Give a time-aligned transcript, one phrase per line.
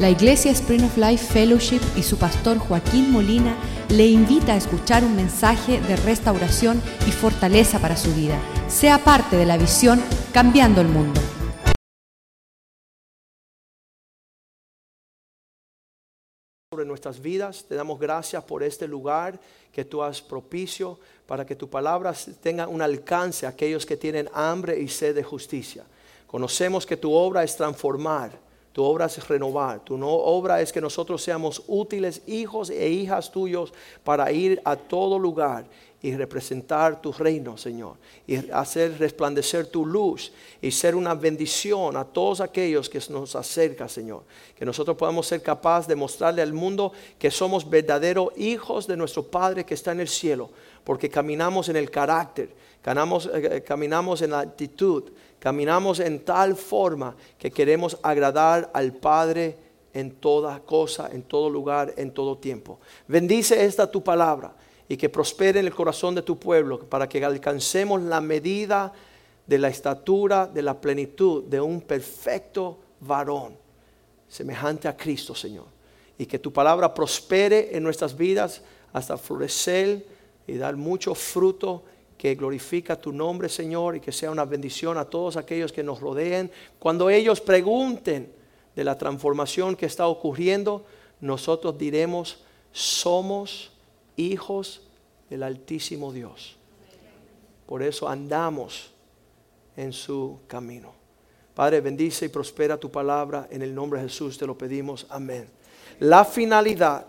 [0.00, 3.54] La Iglesia Spring of Life Fellowship y su pastor Joaquín Molina
[3.90, 8.40] le invita a escuchar un mensaje de restauración y fortaleza para su vida.
[8.66, 10.02] Sea parte de la visión
[10.32, 11.20] Cambiando el Mundo.
[16.72, 17.66] sobre nuestras vidas.
[17.68, 19.38] Te damos gracias por este lugar
[19.70, 24.30] que tú has propicio para que tu palabra tenga un alcance a aquellos que tienen
[24.32, 25.84] hambre y sed de justicia.
[26.26, 28.30] Conocemos que tu obra es transformar,
[28.72, 33.30] tu obra es renovar, tu no obra es que nosotros seamos útiles hijos e hijas
[33.32, 33.72] tuyos
[34.04, 35.64] para ir a todo lugar
[36.02, 42.04] y representar tu reino, Señor, y hacer resplandecer tu luz y ser una bendición a
[42.04, 44.22] todos aquellos que nos acercan, Señor.
[44.56, 49.24] Que nosotros podamos ser capaces de mostrarle al mundo que somos verdaderos hijos de nuestro
[49.24, 50.50] Padre que está en el cielo,
[50.84, 55.04] porque caminamos en el carácter, caminamos, eh, caminamos en la actitud,
[55.38, 59.56] caminamos en tal forma que queremos agradar al Padre
[59.92, 62.80] en toda cosa, en todo lugar, en todo tiempo.
[63.08, 64.54] Bendice esta tu palabra
[64.88, 68.92] y que prospere en el corazón de tu pueblo para que alcancemos la medida
[69.46, 73.56] de la estatura, de la plenitud de un perfecto varón,
[74.28, 75.66] semejante a Cristo, Señor.
[76.18, 80.04] Y que tu palabra prospere en nuestras vidas hasta florecer
[80.46, 81.84] y dar mucho fruto
[82.16, 86.00] que glorifica tu nombre, Señor, y que sea una bendición a todos aquellos que nos
[86.00, 86.50] rodeen.
[86.78, 88.30] Cuando ellos pregunten
[88.76, 90.84] de la transformación que está ocurriendo,
[91.20, 93.72] nosotros diremos, somos
[94.16, 94.82] hijos
[95.30, 96.56] del Altísimo Dios.
[97.66, 98.90] Por eso andamos
[99.76, 100.92] en su camino.
[101.54, 103.48] Padre, bendice y prospera tu palabra.
[103.50, 105.06] En el nombre de Jesús te lo pedimos.
[105.08, 105.48] Amén.
[106.00, 107.06] La finalidad,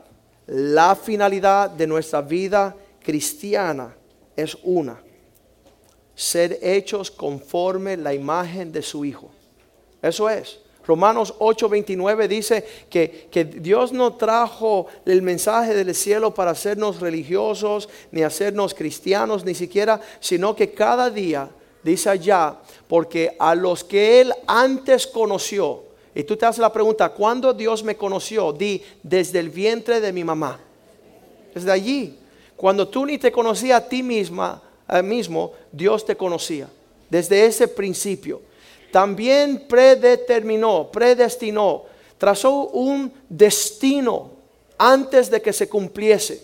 [0.48, 3.96] la finalidad de nuestra vida cristiana
[4.36, 5.02] es una.
[6.16, 9.30] Ser hechos conforme la imagen de su Hijo.
[10.02, 10.60] Eso es.
[10.86, 17.88] Romanos 8:29 dice que, que, Dios no trajo el mensaje del cielo para hacernos religiosos,
[18.12, 21.50] ni hacernos cristianos, ni siquiera, sino que cada día,
[21.84, 22.58] dice allá,
[22.88, 25.84] porque a los que Él antes conoció,
[26.14, 28.52] y tú te haces la pregunta, ¿cuándo Dios me conoció?
[28.52, 30.60] Di, desde el vientre de mi mamá.
[31.54, 32.18] Desde allí.
[32.62, 36.70] Cuando tú ni te conocías a ti misma, a mismo, Dios te conocía.
[37.10, 38.40] Desde ese principio
[38.92, 41.86] también predeterminó, predestinó,
[42.20, 44.30] trazó un destino
[44.78, 46.44] antes de que se cumpliese.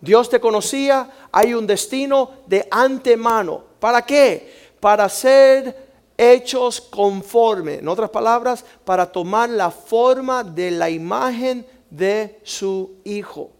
[0.00, 3.64] Dios te conocía, hay un destino de antemano.
[3.78, 4.50] ¿Para qué?
[4.80, 12.40] Para ser hechos conforme, en otras palabras, para tomar la forma de la imagen de
[12.44, 13.57] su Hijo.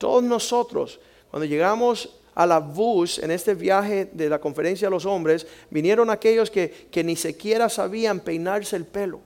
[0.00, 0.98] Todos nosotros,
[1.30, 6.08] cuando llegamos a la bus en este viaje de la conferencia de los hombres, vinieron
[6.08, 9.20] aquellos que, ni siquiera sabían peinarse el pelo.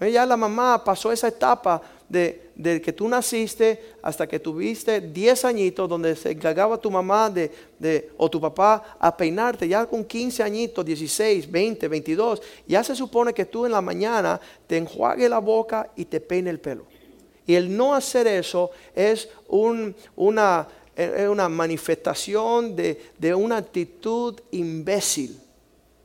[0.00, 2.40] Eh, ya la mamá pasó esa etapa de,
[2.82, 8.10] que tú naciste hasta que tuviste 10 añitos donde se encargaba tu mamá de, de,
[8.16, 9.68] o tu papá a peinarte.
[9.68, 14.40] Ya con 15 añitos, 16, 20, 22, ya se supone que tú en la mañana
[14.66, 16.86] te enjuague la boca y te peine el pelo.
[17.48, 25.40] Y el no hacer eso es un, una, es una manifestación de, una actitud imbécil.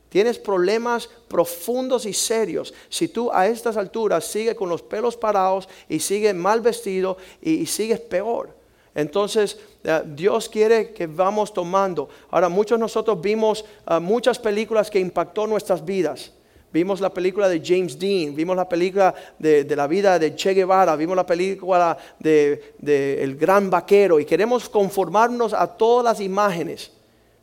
[0.08, 2.72] Tienes problemas profundos y serios.
[2.88, 7.66] Si tú a estas alturas sigues con los pelos parados y sigues mal vestido y,
[7.66, 8.48] sigues peor.
[8.94, 12.08] Entonces eh, Dios quiere que vamos tomando.
[12.30, 16.32] Ahora muchos de nosotros vimos eh, muchas películas que impactó nuestras vidas.
[16.74, 20.96] Vimos la película de James Dean, vimos la película de, la vida de Che Guevara,
[20.96, 26.90] vimos la película de, El Gran Vaquero y queremos conformarnos a todas las imágenes,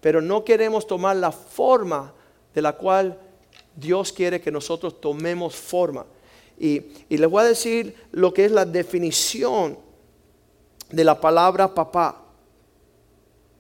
[0.02, 2.14] pero no queremos tomar la forma
[2.54, 3.18] de la cual
[3.74, 6.06] Dios quiere que nosotros tomemos forma.
[6.60, 9.78] Y, y les voy a decir lo que es la definición
[10.90, 12.22] de la palabra papá.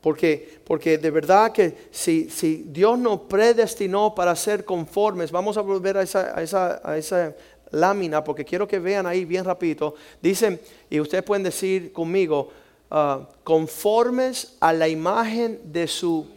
[0.02, 5.62] Porque, porque de verdad que si, si, Dios nos predestinó para ser conformes, vamos a
[5.62, 7.36] volver a esa, a esa, a esa
[7.70, 9.96] lámina, porque quiero que vean ahí bien rapidito.
[10.22, 10.60] Dicen,
[10.90, 12.50] y ustedes pueden decir conmigo,
[12.90, 16.28] uh, conformes a la imagen de su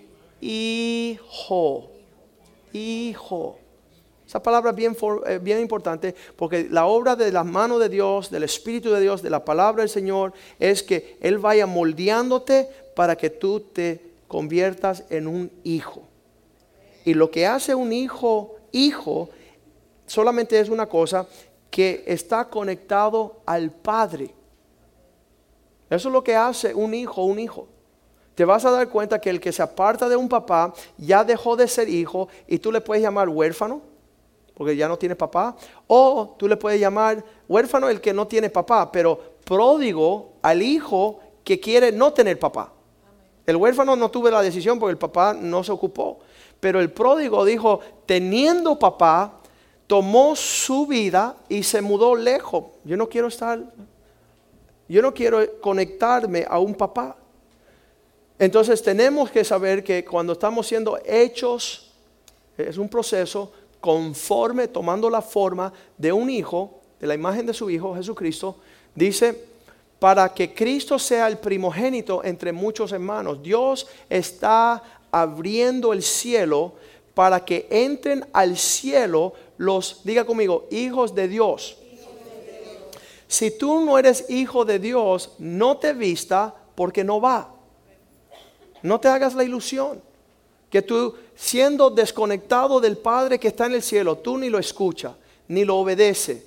[0.42, 1.90] hijo.
[2.72, 3.58] Hijo.
[4.26, 4.96] Esa palabra es bien,
[5.26, 9.22] eh, bien importante porque la obra de las manos de Dios, del Espíritu de Dios,
[9.22, 15.04] de la palabra del Señor, es que Él vaya moldeándote para que tú te conviertas
[15.10, 16.02] en un hijo.
[17.04, 19.28] Y lo que hace un hijo, hijo,
[20.06, 21.26] solamente es una cosa
[21.70, 24.34] que está conectado al Padre.
[25.90, 27.68] Eso es lo que hace un hijo, un hijo.
[28.34, 31.56] Te vas a dar cuenta que el que se aparta de un papá ya dejó
[31.56, 33.94] de ser hijo y tú le puedes llamar huérfano
[34.54, 35.56] porque ya no tiene papá.
[35.86, 41.20] O tú le puedes llamar huérfano el que no tiene papá, pero pródigo al hijo
[41.42, 42.73] que quiere no tener papá.
[43.46, 46.20] El huérfano no tuvo la decisión porque el papá no se ocupó.
[46.60, 49.40] Pero el pródigo dijo, teniendo papá,
[49.86, 52.64] tomó su vida y se mudó lejos.
[52.84, 53.62] Yo no quiero estar,
[54.88, 57.16] yo no quiero conectarme a un papá.
[58.38, 61.92] Entonces tenemos que saber que cuando estamos siendo hechos,
[62.56, 67.68] es un proceso conforme, tomando la forma de un hijo, de la imagen de su
[67.68, 68.56] Hijo Jesucristo,
[68.94, 69.44] dice,
[69.98, 73.42] para que Cristo sea el primogénito entre muchos hermanos.
[73.42, 76.74] Dios está abriendo el cielo
[77.14, 81.78] para que entren al cielo los, diga conmigo, hijos de Dios.
[83.28, 87.54] Si tú no eres hijo de Dios, no te vista porque no va.
[88.82, 90.02] No te hagas la ilusión
[90.74, 95.12] que tú siendo desconectado del Padre que está en el cielo, tú ni lo escuchas,
[95.46, 96.42] ni lo obedeces,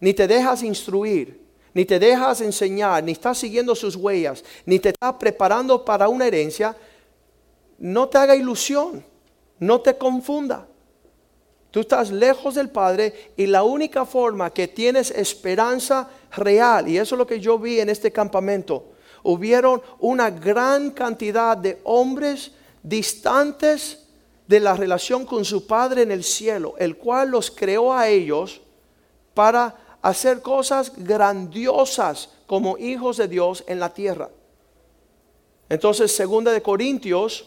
[0.00, 1.40] ni te dejas instruir,
[1.74, 6.26] ni te dejas enseñar, ni estás siguiendo sus huellas, ni te estás preparando para una
[6.26, 6.76] herencia,
[7.78, 9.04] no te haga ilusión,
[9.58, 10.66] no te confunda.
[11.70, 17.14] Tú estás lejos del Padre y la única forma que tienes esperanza real, y eso
[17.14, 22.52] es lo que yo vi en este campamento, hubieron una gran cantidad de hombres
[22.82, 24.08] distantes
[24.48, 28.60] de la relación con su Padre en el cielo, el cual los creó a ellos
[29.32, 34.30] para hacer cosas grandiosas como hijos de Dios en la tierra.
[35.68, 37.46] Entonces, segunda de Corintios,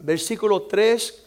[0.00, 1.24] versículo 3,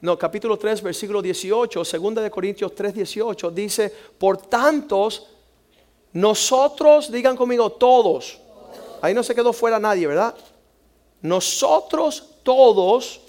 [0.00, 5.28] no, capítulo 3, versículo 18, segunda de Corintios 3, 18, dice, por tantos,
[6.12, 8.40] nosotros, digan conmigo, todos,
[9.00, 10.34] ahí no se quedó fuera nadie, ¿verdad?
[11.20, 13.20] Nosotros todos,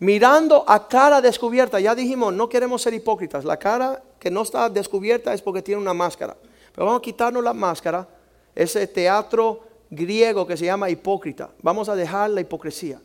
[0.00, 4.70] mirando a cara descubierta, ya dijimos, no queremos ser hipócritas, la cara que no está
[4.70, 6.36] descubierta es porque tiene una máscara,
[6.72, 8.06] pero vamos a quitarnos la máscara,
[8.54, 13.00] ese teatro griego que se llama hipócrita, vamos a dejar la hipocresía,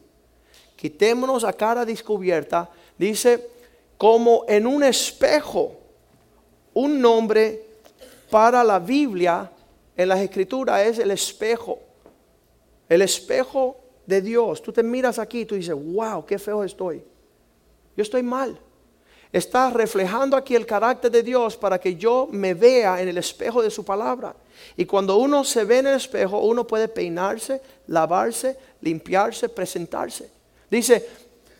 [0.75, 2.69] quitémonos a cara descubierta,
[2.99, 3.49] dice,
[3.97, 5.75] como en un espejo,
[6.75, 7.65] un nombre
[8.29, 9.51] para la Biblia
[9.95, 11.79] en las escrituras es el espejo,
[12.87, 13.75] el espejo
[14.05, 14.61] de Dios.
[14.61, 17.03] Tú te miras aquí y tú dices, wow, qué feo estoy.
[17.95, 18.59] Yo estoy mal.
[19.37, 23.61] Está reflejando aquí el carácter de Dios para que yo me vea en el espejo
[23.61, 24.35] de su palabra.
[24.75, 30.31] Y cuando uno se ve en el espejo, uno puede peinarse, lavarse, limpiarse, presentarse.
[30.71, 31.07] Dice,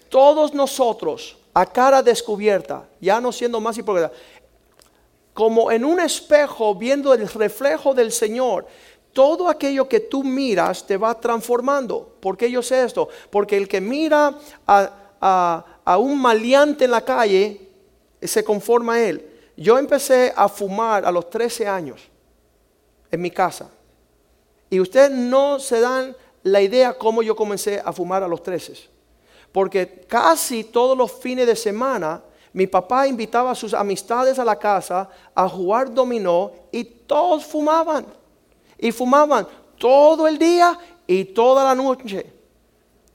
[0.10, 4.12] todos nosotros a cara descubierta, ya no siendo más hipócritas,
[5.34, 8.66] como en un espejo viendo el reflejo del Señor,
[9.14, 12.16] todo aquello que tú miras te va transformando.
[12.20, 13.10] ¿Por qué yo sé esto?
[13.30, 14.36] Porque el que mira
[14.66, 17.67] a, un maleante en la calle
[18.22, 19.28] se conforma a él.
[19.56, 22.02] Yo empecé a fumar a los 13 años
[23.12, 23.70] en mi casa.
[24.70, 28.74] Y ustedes no se dan la idea cómo yo comencé a fumar a los 13.
[29.52, 32.22] Porque casi todos los fines de semana
[32.54, 38.06] mi papá invitaba a sus amistades a la casa a jugar dominó y todos fumaban
[38.78, 39.48] y fumaban
[39.78, 42.26] todo el día y toda la noche.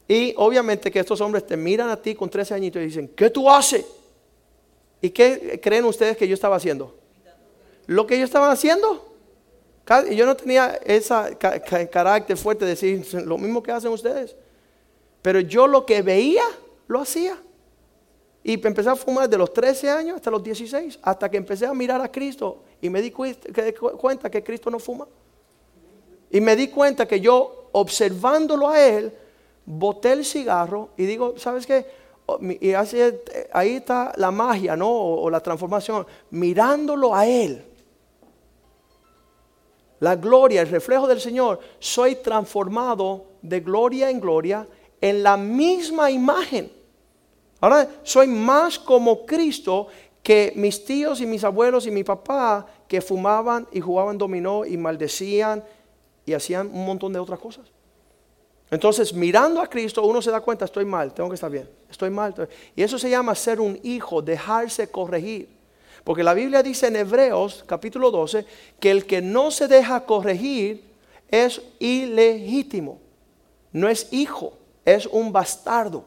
[0.09, 3.31] Y obviamente que estos hombres te miran a ti con 13 añitos y dicen, ¿qué
[3.31, 3.85] tú haces?
[5.03, 6.97] ¿Y qué creen ustedes que yo estaba haciendo?
[7.87, 9.13] Lo que ellos estaban haciendo.
[10.13, 11.37] Yo no tenía ese
[11.91, 14.37] carácter fuerte de decir lo mismo que hacen ustedes.
[15.21, 16.45] Pero yo lo que veía,
[16.87, 17.37] lo hacía.
[18.45, 21.75] Y empecé a fumar de los 13 años hasta los 16, hasta que empecé a
[21.75, 25.07] mirar a Cristo y me di cuenta que Cristo no fuma.
[26.31, 29.13] Y me di cuenta que yo, observándolo a él,
[29.67, 32.02] boté el cigarro y digo, ¿sabes qué?
[32.61, 34.91] Y ahí está la magia, ¿no?
[34.91, 36.07] O, la transformación.
[36.31, 37.65] Mirándolo a él.
[40.01, 41.61] La gloria, el reflejo del Señor.
[41.79, 44.67] Soy transformado de gloria en gloria
[45.01, 46.73] en la misma imagen.
[47.61, 49.89] Ahora soy más como Cristo
[50.23, 54.77] que mis tíos y mis abuelos y mi papá que fumaban y jugaban dominó y
[54.77, 55.65] maldecían
[56.25, 57.72] y hacían un montón de otras cosas.
[58.73, 62.09] Entonces, mirando a Cristo, uno se da cuenta, estoy mal, tengo que estar bien, estoy
[62.09, 62.35] mal.
[62.75, 65.51] Y eso se llama ser un hijo, dejarse corregir.
[66.03, 68.47] Porque la Biblia dice en Hebreos capítulo 12
[68.81, 70.85] que el que no se deja corregir
[71.29, 72.99] es ilegítimo.
[73.73, 74.55] No es hijo,
[74.87, 76.07] es un bastardo.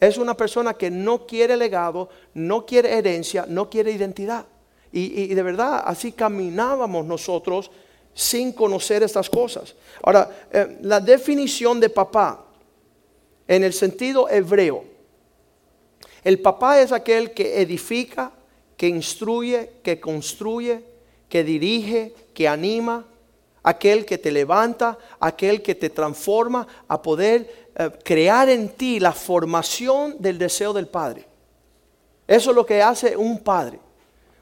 [0.00, 4.44] Es una persona que no quiere legado, no quiere herencia, no quiere identidad.
[4.92, 7.70] Y, y de verdad, así caminábamos nosotros
[8.14, 9.74] sin conocer estas cosas.
[10.02, 12.44] Ahora, eh, la definición de papá
[13.46, 14.84] en el sentido hebreo
[16.22, 18.32] El papá es aquel que edifica,
[18.76, 20.84] que instruye, que construye,
[21.28, 23.06] que dirige, que anima,
[23.62, 29.12] aquel que te levanta, aquel que te transforma a poder eh, crear en ti la
[29.12, 31.26] formación del deseo del Padre.
[32.26, 33.80] Eso es lo que hace un padre.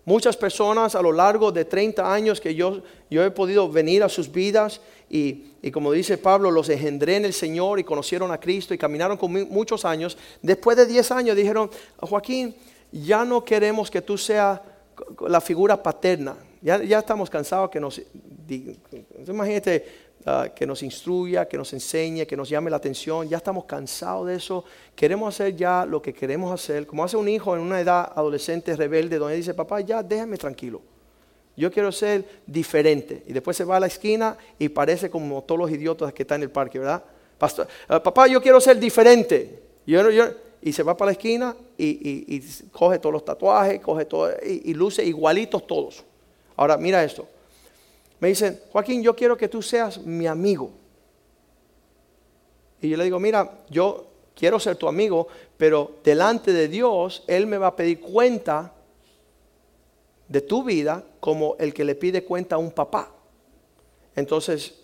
[0.08, 4.08] Muchas personas a lo largo de 30 años que yo, yo he podido venir a
[4.08, 8.40] sus vidas y, y, como dice Pablo, los engendré en el Señor y conocieron a
[8.40, 10.16] Cristo y caminaron con muchos años.
[10.40, 12.56] Después de 10 años dijeron, Joaquín,
[12.90, 14.62] ya no queremos que tú seas
[15.26, 16.38] la figura paterna.
[16.62, 18.00] Ya, ya estamos cansados que nos...
[19.28, 23.28] Imagínate ah, que nos instruya, que nos enseñe, que nos llame la atención.
[23.28, 24.64] Ya estamos cansados de eso.
[24.94, 26.86] Queremos hacer ya lo que queremos hacer.
[26.86, 30.80] Como hace un hijo en una edad adolescente rebelde donde dice, papá, ya déjame tranquilo.
[31.56, 33.24] Yo quiero ser diferente.
[33.26, 36.36] Y después se va a la esquina y parece como todos los idiotas que están
[36.36, 37.02] en el parque, ¿verdad?
[37.88, 39.62] Ah, papá, yo quiero ser diferente.
[39.86, 40.26] Yo, yo,
[40.62, 42.40] y se va para la esquina y,
[42.72, 46.04] coge todos los tatuajes, coge todo y, luce igualitos todos.
[46.56, 47.26] Ahora, mira esto.
[48.20, 50.70] Me dicen, Joaquín, yo quiero que tú seas mi amigo.
[52.80, 57.46] Y yo le digo, mira, yo quiero ser tu amigo, pero delante de Dios, Él
[57.46, 58.72] me va a pedir cuenta
[60.28, 63.10] de tu vida como el que le pide cuenta a un papá.
[64.14, 64.74] Entonces,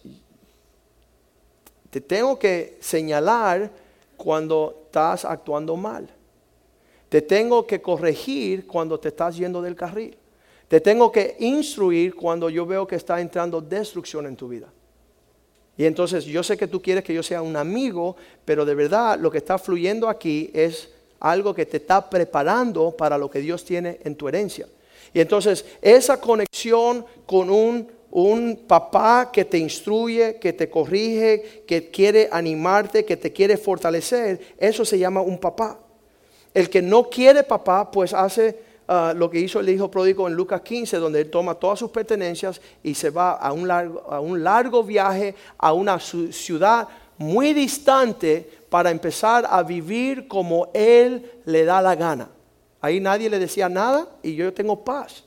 [1.91, 3.71] te tengo que señalar
[4.17, 6.09] cuando estás actuando mal.
[7.09, 10.17] Te tengo que corregir cuando te estás yendo del carril.
[10.75, 14.73] Te tengo que instruir cuando yo veo que está entrando destrucción en tu vida.
[15.77, 19.17] Y entonces yo sé que tú quieres que yo sea un amigo, pero de verdad
[19.21, 20.91] lo que está fluyendo aquí es
[21.21, 24.67] algo que te está preparando para lo que Dios tiene en tu herencia.
[25.13, 31.89] Y entonces esa conexión con un un papá que te instruye, que te corrige, que
[31.89, 35.79] quiere animarte, que te quiere fortalecer, eso se llama un papá.
[36.53, 40.35] El que no quiere papá, pues hace ah, lo que hizo el hijo pródigo en
[40.35, 44.21] Lucas 15, donde él toma todas sus pertenencias y se va a un largo, a
[44.21, 46.89] un largo viaje a una ciudad
[47.19, 52.29] muy distante para empezar a vivir como él le da la gana.
[52.81, 55.25] Ahí nadie le decía nada y yo tengo paz.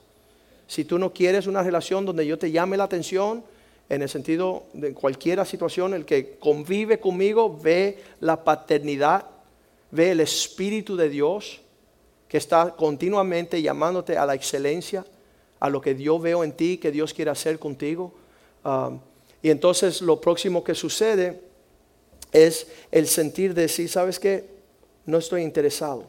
[0.67, 3.43] Si tú no quieres una relación donde yo te llame la atención,
[3.89, 9.25] en el sentido de cualquier situación, el que convive conmigo ve la paternidad,
[9.91, 11.61] ve el Espíritu de Dios
[12.27, 15.05] que está continuamente llamándote a la excelencia,
[15.59, 18.13] a lo que Dios veo en ti, que Dios quiere hacer contigo.
[18.63, 18.99] Um,
[19.41, 21.41] y entonces lo próximo que sucede
[22.31, 24.45] es el sentir de sí, ¿sabes qué?
[25.05, 26.05] No estoy interesado.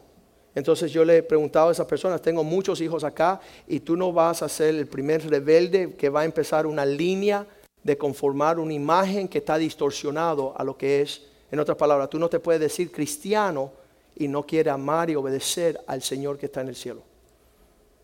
[0.55, 4.11] Entonces yo le he preguntado a esas personas, tengo muchos hijos acá y tú no
[4.11, 7.47] vas a ser el primer rebelde que va a empezar una línea
[7.83, 11.21] de conformar una imagen que está distorsionado a lo que es.
[11.51, 13.71] En otras palabras, tú no te puedes decir cristiano
[14.19, 17.01] y no quiere amar y obedecer al Señor que está en el cielo.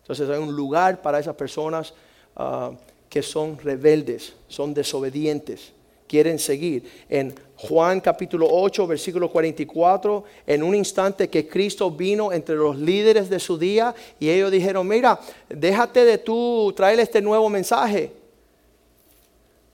[0.00, 1.92] Entonces hay un lugar para esas personas
[2.34, 2.72] ah,
[3.08, 5.72] que son rebeldes, son desobedientes,
[6.08, 7.04] quieren seguir.
[7.08, 13.28] En Juan capítulo 8, versículo 44, en un instante que Cristo vino entre los líderes
[13.28, 18.12] de su día y ellos dijeron, mira, déjate de tú traer este nuevo mensaje.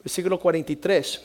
[0.02, 1.22] Versículo 43.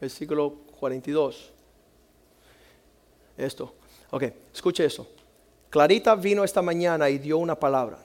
[0.00, 1.57] Versículo 42.
[3.38, 3.72] Esto.
[4.10, 5.08] Ok, escuche eso.
[5.70, 7.98] Clarita vino esta mañana y dio una palabra.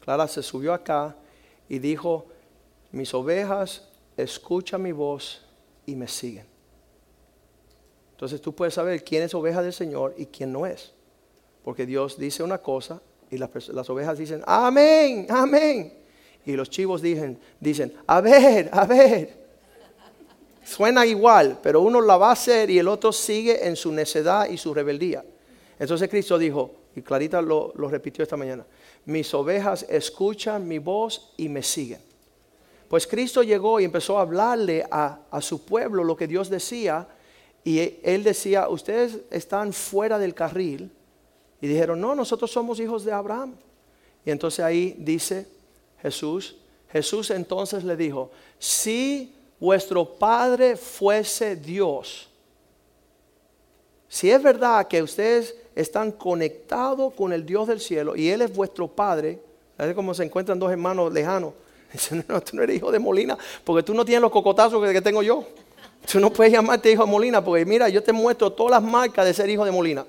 [0.00, 1.16] Clara se subió acá
[1.68, 2.26] y dijo,
[2.92, 5.42] mis ovejas escuchan mi voz
[5.84, 6.46] y me siguen.
[8.12, 10.92] Entonces tú puedes saber quién es oveja del Señor y quién no es.
[11.64, 15.94] Porque Dios dice una cosa y las, ovejas dicen, amén, amén.
[16.44, 19.41] Y los chivos dicen, dicen, a ver, a ver.
[20.64, 24.48] Suena igual, pero uno la va a hacer y el otro sigue en su necedad
[24.48, 25.24] y su rebeldía.
[25.78, 28.64] Entonces Cristo dijo, y Clarita lo repitió esta mañana,
[29.04, 32.00] mis ovejas escuchan mi voz y me siguen.
[32.92, 37.08] Pues Cristo llegó y empezó a hablarle a, su pueblo lo que Dios decía.
[37.64, 40.90] Y él decía, ustedes están fuera del carril.
[41.62, 43.54] Y dijeron, no, nosotros somos hijos de Abraham.
[44.26, 45.46] Y entonces ahí dice
[46.02, 46.56] Jesús,
[46.90, 52.28] Jesús entonces le dijo, si vuestro Padre fuese Dios,
[54.08, 58.52] si es verdad que ustedes están conectados con el Dios del cielo y Él es
[58.52, 59.38] vuestro Padre,
[59.78, 61.52] es como se encuentran dos hermanos lejanos,
[61.92, 65.00] Dice, no, tú no eres hijo de Molina, porque tú no tienes los cocotazos que,
[65.00, 65.44] tengo yo.
[66.10, 69.24] Tú no puedes llamarte hijo de Molina, porque mira, yo te muestro todas las marcas
[69.24, 70.04] de ser hijo de Molina.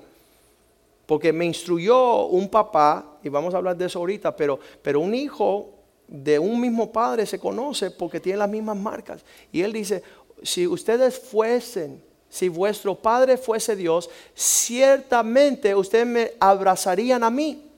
[1.06, 5.14] Porque me instruyó un papá, y vamos a hablar de eso ahorita, pero, pero un
[5.14, 5.73] hijo
[6.06, 9.24] de un mismo padre se conoce porque tiene las mismas marcas.
[9.52, 10.02] Y él dice,
[10.42, 12.02] si ustedes fuesen
[12.34, 17.70] si vuestro Padre fuese Dios, ciertamente ustedes me abrazarían a mí,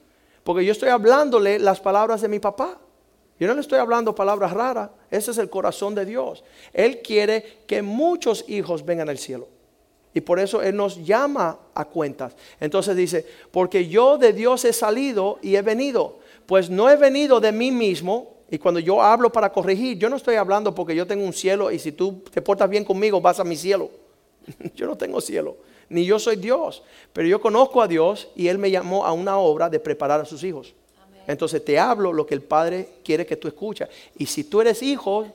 [0.43, 2.79] porque yo estoy hablándole las palabras de mi papá.
[3.39, 6.43] Yo no le estoy hablando palabras raras, ese es el corazón de Dios.
[6.73, 9.47] Él quiere que muchos hijos vengan al cielo.
[10.15, 12.35] Y por eso Él nos llama a cuentas.
[12.59, 16.21] Entonces dice, porque yo de Dios he salido y he venido.
[16.47, 18.37] Pues no he venido de mí mismo.
[18.49, 21.73] Y cuando yo hablo para corregir, yo no estoy hablando porque yo tengo un cielo
[21.73, 23.91] y si tú te portas bien conmigo vas a mi cielo.
[24.75, 25.57] yo no tengo cielo,
[25.89, 26.83] ni yo soy Dios.
[27.13, 30.25] Pero yo conozco a Dios y Él me llamó a una obra de preparar a
[30.25, 30.75] sus hijos.
[31.27, 33.89] Entonces te hablo lo que el Padre quiere que tú escuches.
[34.17, 35.27] Y si tú eres hijo,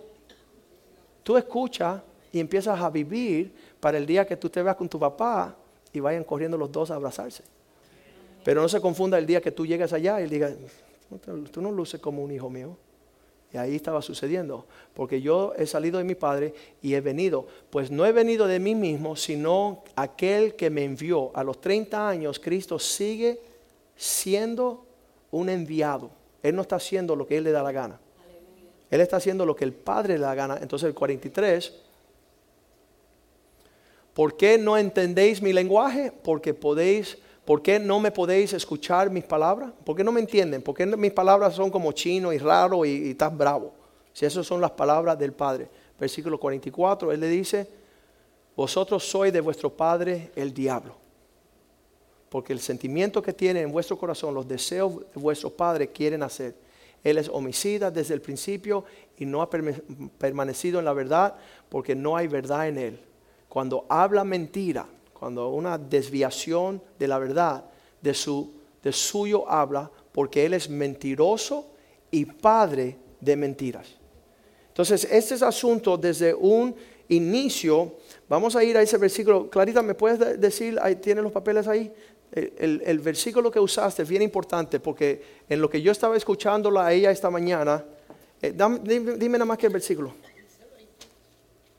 [1.23, 2.01] tú escuchas
[2.31, 5.55] y empiezas a vivir para el día que tú te veas con tu papá
[5.91, 7.43] y vayan corriendo los dos a abrazarse.
[8.43, 10.53] Pero no se confunda el día que tú llegues allá y digas,
[11.19, 12.77] tú no luces como un hijo mío.
[13.53, 17.45] Y ahí estaba sucediendo, porque yo he salido de mi Padre y he venido.
[17.69, 21.31] Pues no he venido de mí mismo, sino aquel que me envió.
[21.35, 23.41] A los 30 años Cristo sigue
[23.97, 24.85] siendo
[25.31, 26.11] un enviado.
[26.41, 27.99] Él no está haciendo lo que Él le da la gana.
[28.89, 30.57] Él está haciendo lo que el Padre le da la gana.
[30.61, 31.73] Entonces el 43
[34.13, 36.11] ¿Por qué no entendéis mi lenguaje?
[36.23, 39.71] Porque podéis, ¿por qué no me podéis escuchar mis palabras?
[39.83, 40.61] ¿Por qué no me entienden?
[40.61, 43.73] ¿Por qué mis palabras son como chino y raro y, estás bravo?
[44.13, 45.69] Si esas son las palabras del Padre.
[45.99, 47.67] Versículo 44, Él le dice,
[48.55, 50.95] vosotros sois de vuestro Padre el diablo.
[52.29, 56.55] Porque el sentimiento que tiene en vuestro corazón, los deseos de vuestro Padre quieren hacer.
[57.03, 58.85] Él es homicida desde el principio
[59.17, 61.35] y no ha permanecido en la verdad
[61.69, 62.99] porque no hay verdad en él
[63.51, 64.85] cuando habla mentira,
[65.21, 67.63] cuando una desviación de la verdad,
[68.01, 71.67] de, su, de suyo habla, porque él es mentiroso
[72.09, 73.87] y padre de mentiras.
[74.69, 76.73] Entonces, este es asunto desde un
[77.09, 77.97] inicio.
[78.27, 79.47] Vamos a ir a ese versículo.
[79.47, 81.93] Clarita, ¿me puedes decir, ahí tienen los papeles ahí?
[82.31, 86.93] El, versículo que usaste es bien importante porque en lo que yo estaba escuchándola a
[86.93, 87.85] ella esta mañana,
[88.41, 88.55] eh,
[89.19, 90.15] dime, nada más que el versículo.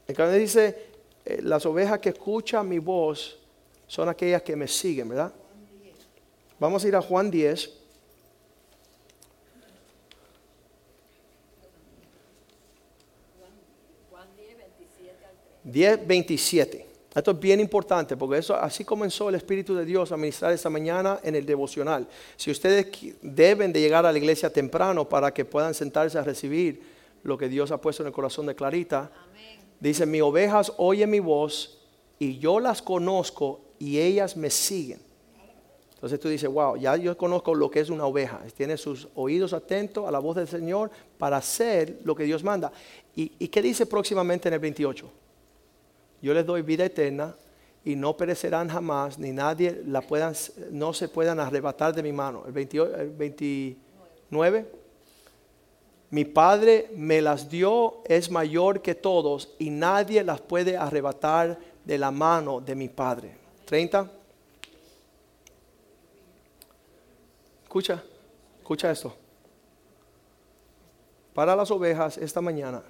[0.07, 0.92] El dice, eh,
[1.43, 3.39] las ovejas que escuchan mi voz
[3.87, 5.33] son aquellas que me siguen, ¿verdad?
[6.59, 7.83] Vamos a ir a Juan 10.
[15.65, 16.87] 10, 27.
[17.15, 20.71] Esto es bien importante porque eso así comenzó el Espíritu de Dios a ministrar esta
[20.71, 22.09] mañana en el devocional.
[22.37, 22.87] Si ustedes
[23.21, 26.83] deben de llegar a la iglesia temprano para que puedan sentarse a recibir
[27.23, 29.11] lo que Dios ha puesto en el corazón de Clarita,
[29.83, 31.77] Dice, mis ovejas oyen mi voz
[32.21, 35.01] y yo las conozco y ellas me siguen.
[35.95, 38.41] Entonces tú dices, wow, ya yo conozco lo que es una oveja.
[38.57, 42.71] Tiene sus oídos atentos a la voz del Señor para hacer lo que Dios manda.
[43.17, 45.11] ¿Y, qué dice próximamente en el 28?
[46.23, 47.35] Yo les doy vida eterna
[47.85, 50.35] y no perecerán jamás, ni nadie la puedan,
[50.71, 52.45] no se puedan arrebatar de mi mano.
[52.47, 54.82] El, 28, el 29
[56.13, 61.97] mi Padre me las dio, es mayor que todos y nadie las puede arrebatar de
[61.97, 63.35] la mano de mi Padre.
[63.65, 64.11] 30.
[67.63, 68.05] Escucha,
[68.59, 69.17] escucha esto.
[71.33, 72.83] Para las ovejas esta mañana,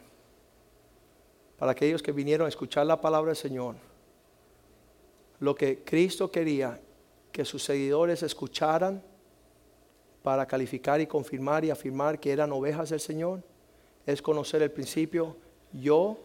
[1.61, 3.76] para aquellos que vinieron a escuchar la palabra del Señor,
[5.38, 6.80] lo que Cristo quería
[7.30, 9.00] que sus seguidores escucharan
[10.22, 13.42] para calificar y confirmar y afirmar que eran ovejas del Señor
[14.06, 15.37] es conocer el principio,
[15.72, 16.18] yo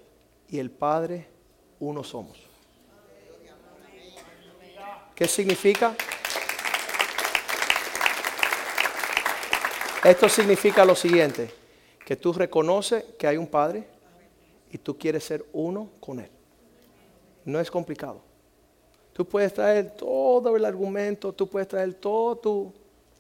[0.48, 1.28] y el Padre
[1.80, 2.38] uno somos.
[5.16, 5.96] ¿Qué significa?
[10.04, 11.52] Esto significa lo siguiente,
[12.06, 13.88] que tú reconoces que hay un Padre
[14.72, 16.30] y tú quieres ser uno con Él.
[17.46, 18.22] No es complicado.
[19.14, 22.74] Tú puedes traer todo el argumento, tú puedes traer todo tu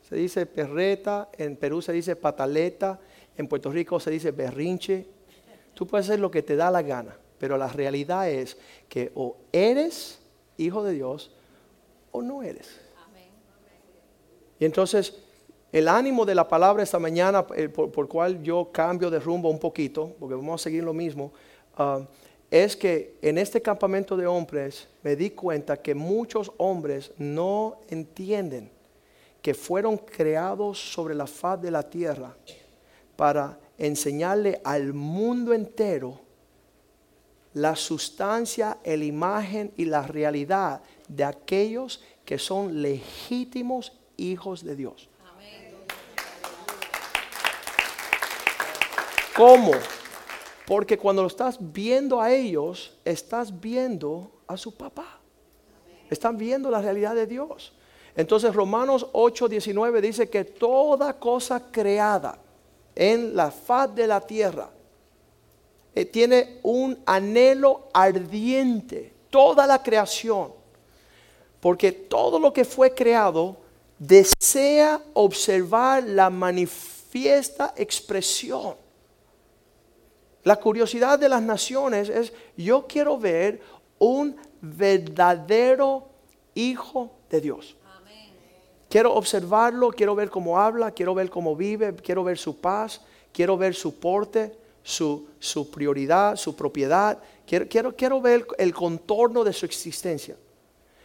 [0.07, 2.99] se dice perreta, en Perú se dice pataleta,
[3.35, 5.05] en Puerto Rico se dice berrinche.
[5.73, 9.35] Tú puedes hacer lo que te da la gana, pero la realidad es que o
[9.51, 10.19] eres
[10.55, 11.31] hijo de Dios
[12.11, 12.79] o no eres.
[14.59, 15.13] Y entonces
[15.73, 19.49] el ánimo de la palabra esta mañana, eh, por, por cual yo cambio de rumbo
[19.49, 21.33] un poquito, porque vamos a seguir lo mismo,
[21.75, 21.99] ah,
[22.49, 28.76] es que en este campamento de hombres me di cuenta que muchos hombres no entienden
[29.47, 32.35] que fueron creados sobre la faz de la tierra
[33.15, 36.19] para enseñarle al mundo entero
[37.53, 45.07] la sustancia, la imagen y la realidad de aquellos que son legítimos hijos de Dios.
[49.33, 49.71] ¿Cómo?
[50.65, 55.21] Porque cuando lo estás viendo a ellos, estás viendo a su papá.
[56.09, 57.71] Están viendo la realidad de Dios.
[58.17, 62.39] Entonces Romanos 8, 19 dice que toda cosa creada
[62.95, 64.71] en la faz de la tierra
[65.93, 70.51] eh, tiene un anhelo ardiente, toda la creación,
[71.59, 73.57] porque todo lo que fue creado
[73.99, 78.75] desea observar la manifiesta expresión.
[80.43, 83.61] La curiosidad de las naciones es, yo quiero ver
[83.99, 86.07] un verdadero
[86.55, 87.76] hijo de Dios.
[88.89, 93.01] Quiero observarlo, quiero ver cómo habla, quiero ver cómo vive, quiero ver su paz,
[93.33, 97.19] quiero ver su porte, su, su prioridad, su propiedad.
[97.45, 100.37] Quiero, quiero, quiero ver el contorno de su existencia.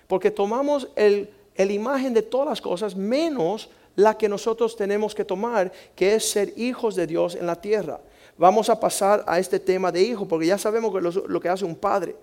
[0.07, 5.25] Porque tomamos el, el imagen de todas las cosas menos la que nosotros tenemos que
[5.25, 8.01] tomar, que es ser hijos de Dios en la tierra.
[8.39, 11.65] Vamos a pasar a este tema de hijo, porque ya sabemos que lo que hace
[11.65, 12.15] un padre.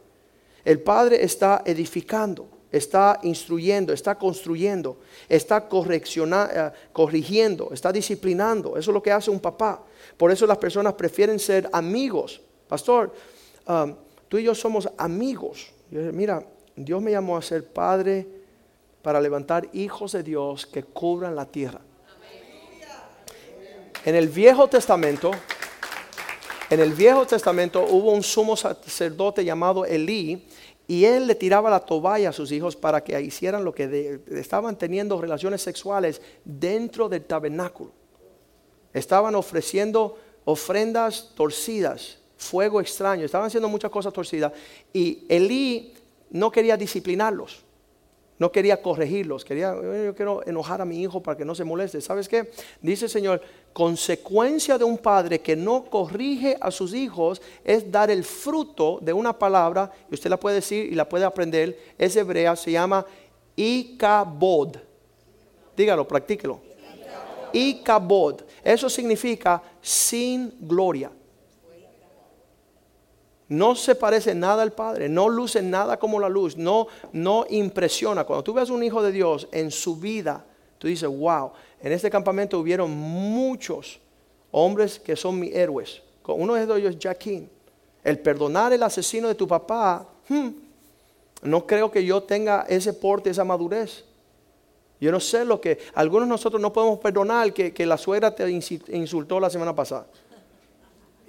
[0.64, 8.78] El padre está edificando está instruyendo, está construyendo, está eh, corrigiendo, está disciplinando.
[8.78, 9.84] Eso es lo que hace un papá.
[10.18, 12.42] Por eso las personas prefieren ser amigos.
[12.68, 13.14] Pastor,
[13.68, 13.96] um,
[14.28, 15.72] tú y yo somos amigos.
[15.90, 16.44] mira,
[16.76, 18.28] Dios me llamó a ser padre
[19.02, 21.82] para levantar hijos de Dios que cubran la tierra.
[24.06, 25.32] En el Viejo Testamento,
[26.70, 30.48] en el Viejo Testamento hubo un sumo sacerdote llamado Elí
[30.90, 34.76] y él le tiraba la toalla a sus hijos para que hicieran lo que estaban
[34.76, 37.92] teniendo relaciones sexuales dentro del tabernáculo.
[38.92, 44.52] Estaban ofreciendo ofrendas torcidas, fuego extraño, estaban haciendo muchas cosas torcidas.
[44.92, 45.94] Y Elí
[46.32, 47.64] no quería disciplinarlos
[48.40, 52.00] no quería corregirlos, quería, yo quiero enojar a mi hijo para que no se moleste.
[52.00, 52.50] ¿Sabes qué?
[52.82, 53.42] Dice el Señor,
[53.74, 59.12] consecuencia de un padre que no corrige a sus hijos es dar el fruto de
[59.12, 63.06] una palabra, y usted la puede decir y la puede aprender, es hebrea, se llama
[63.58, 64.78] Ikabod.
[65.76, 66.62] Dígalo, practíquelo.
[67.52, 68.44] Ikabod.
[68.64, 71.12] Eso significa sin gloria.
[73.50, 78.24] No se parece nada al Padre, no luce nada como la luz, no, no impresiona.
[78.24, 80.46] Cuando tú ves un hijo de Dios en su vida,
[80.78, 84.00] tú dices, wow, en este campamento hubieron muchos
[84.52, 86.02] hombres que son mis héroes.
[86.28, 87.50] Uno de ellos es Jaquín.
[88.04, 90.50] El perdonar el asesino de tu papá, hmm,
[91.44, 94.06] no creo que yo tenga ese porte, esa madurez.
[95.02, 98.36] Yo no sé lo que, algunos de nosotros no podemos perdonar que, que la suegra
[98.36, 100.06] te insultó la semana pasada.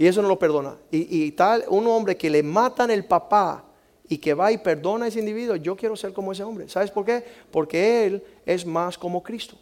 [0.01, 0.77] Y eso no lo perdona.
[0.91, 3.67] Y, tal, un hombre que le matan el papá
[4.09, 6.71] y que va y perdona a ese individuo, yo quiero ser como ese hombre.
[6.71, 7.23] ¿Sabes por qué?
[7.51, 9.59] Porque él es más como Cristo.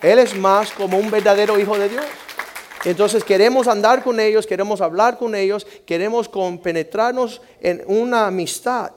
[0.00, 2.06] Él es más como un verdadero hijo de Dios.
[2.86, 8.92] Entonces queremos andar con ellos, queremos hablar con ellos, queremos compenetrarnos en una amistad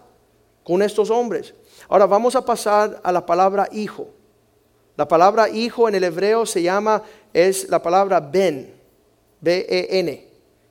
[0.64, 1.54] con estos hombres.
[1.90, 4.08] Ahora vamos a pasar a la palabra hijo.
[4.96, 8.77] La palabra hijo en el hebreo se llama, es la palabra ben.
[9.42, 10.28] B-E-N,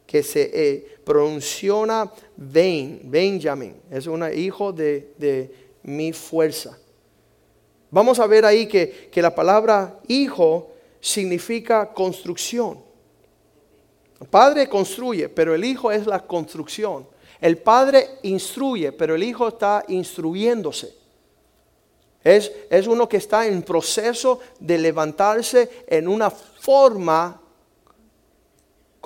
[0.06, 3.74] que se eh, pronunciona Ben, Benjamin.
[3.90, 6.76] Es un hijo de, mi fuerza.
[7.90, 12.80] Vamos a ver ahí que, que la palabra hijo significa construcción.
[14.20, 17.06] El padre construye, pero el hijo es la construcción.
[17.40, 20.94] El padre instruye, pero el hijo está instruyéndose.
[22.24, 27.40] Es, es, uno que está en proceso de levantarse en una forma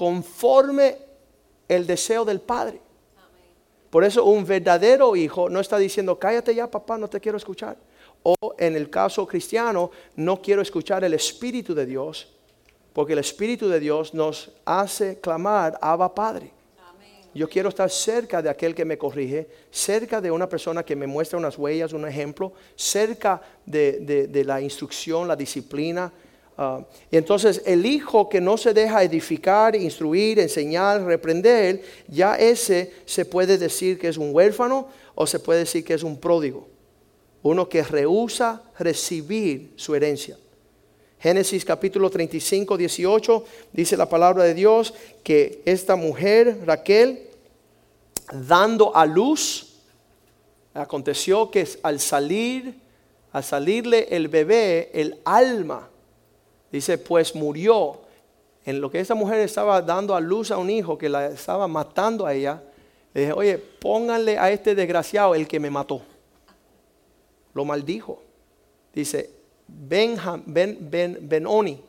[0.00, 0.96] conforme
[1.68, 2.80] el deseo del Padre.
[3.90, 7.76] Por eso un verdadero hijo no está diciendo, cállate ya papá, no te quiero escuchar.
[8.22, 12.34] O en el caso cristiano, no quiero escuchar el Espíritu de Dios,
[12.94, 16.50] porque el Espíritu de Dios nos hace clamar, Abba Padre.
[17.34, 21.06] Yo quiero estar cerca de aquel que me corrige, cerca de una persona que me
[21.06, 26.10] muestra unas huellas, un ejemplo, cerca de, de la instrucción, la disciplina,
[26.62, 32.92] Ah, y entonces el hijo que no se deja edificar, instruir, enseñar, reprender, ya ese
[33.06, 36.68] se puede decir que es un huérfano o se puede decir que es un pródigo.
[37.42, 40.36] Uno que rehúsa recibir su herencia.
[41.18, 44.92] Génesis capítulo 35, 18 dice la palabra de Dios
[45.22, 47.22] que esta mujer, Raquel,
[48.34, 49.76] dando a luz,
[50.74, 52.74] aconteció que al salir,
[53.32, 55.89] al salirle el bebé, el alma
[56.70, 58.00] Dice, pues murió.
[58.64, 61.66] En lo que esa mujer estaba dando a luz a un hijo que la estaba
[61.66, 62.62] matando a ella,
[63.14, 66.02] le dije, oye, pónganle a este desgraciado el que me mató.
[67.54, 68.22] Lo maldijo.
[68.94, 69.30] Dice,
[69.66, 71.82] ben, ben, Benoni.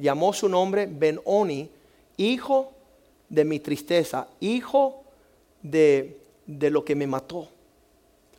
[0.00, 1.70] llamó su nombre Benoni,
[2.16, 2.72] hijo
[3.28, 5.04] de mi tristeza, hijo
[5.62, 7.48] de, de lo que me mató.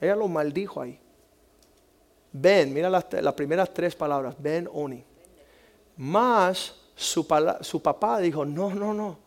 [0.02, 1.00] Ella lo maldijo ahí.
[2.32, 5.04] Ven, mira las, las primeras tres palabras, ven Oni.
[6.96, 7.28] Su,
[7.62, 9.18] su papá dijo, no, no, no.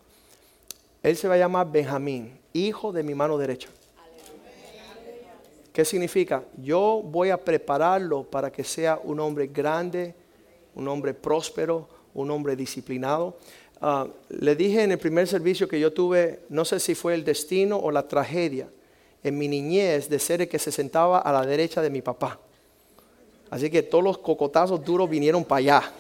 [1.03, 3.69] Él se va a llamar Benjamín, hijo de mi mano derecha.
[5.73, 6.45] ¿Qué significa?
[6.63, 10.15] Yo voy a prepararlo para que sea un hombre grande,
[10.75, 13.37] un hombre próspero, un hombre disciplinado.
[13.81, 17.25] Ah, le dije en el primer servicio que yo tuve, no sé si fue el
[17.25, 18.69] destino o la tragedia,
[19.25, 22.39] en mi niñez de ser el que se sentaba a la derecha de mi papá.
[23.51, 25.93] Así que todos los cocotazos duros vinieron para allá.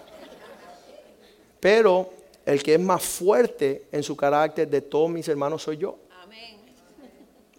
[1.63, 2.11] Pero
[2.45, 5.97] el que es más fuerte en su carácter de todos mis hermanos soy yo.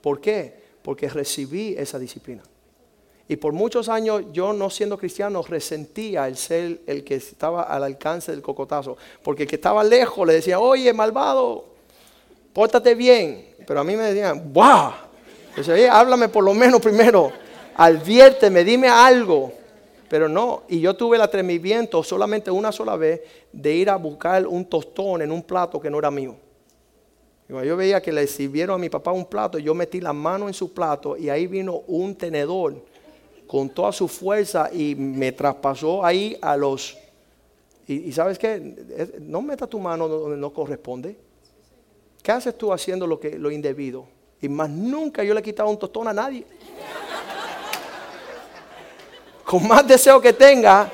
[0.01, 0.61] ¿Por qué?
[0.81, 2.43] Porque recibí esa disciplina.
[3.29, 7.81] Y por muchos años yo no siendo cristiano resentía el ser el que estaba al
[7.81, 8.97] alcance del cocotazo.
[9.23, 11.63] Porque el que estaba lejos le decía, oye, malvado,
[12.51, 13.55] pórtate bien.
[13.65, 14.91] Pero a mí me decían, ¡wow!
[15.47, 17.31] Entonces, háblame por lo menos primero,
[17.77, 19.62] adviérteme, dime algo.
[20.13, 23.21] Pero no, y yo tuve el atrevimiento solamente una sola vez
[23.51, 26.35] de ir a buscar un tostón en un plato que no era mío.
[27.49, 30.53] Yo veía que le sirvieron a mi papá un plato, yo metí la mano en
[30.53, 32.75] su plato y ahí vino un tenedor
[33.47, 36.95] con toda su fuerza y me traspasó ahí a los...
[37.87, 41.17] Y, sabes qué, no meta tu mano donde no corresponde.
[42.21, 44.05] ¿Qué haces tú haciendo lo, que, lo indebido?
[44.39, 46.45] Y más nunca yo le he quitado un tostón a nadie
[49.53, 50.91] con más deseo que tenga,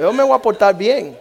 [0.00, 1.16] yo me voy a portar bien.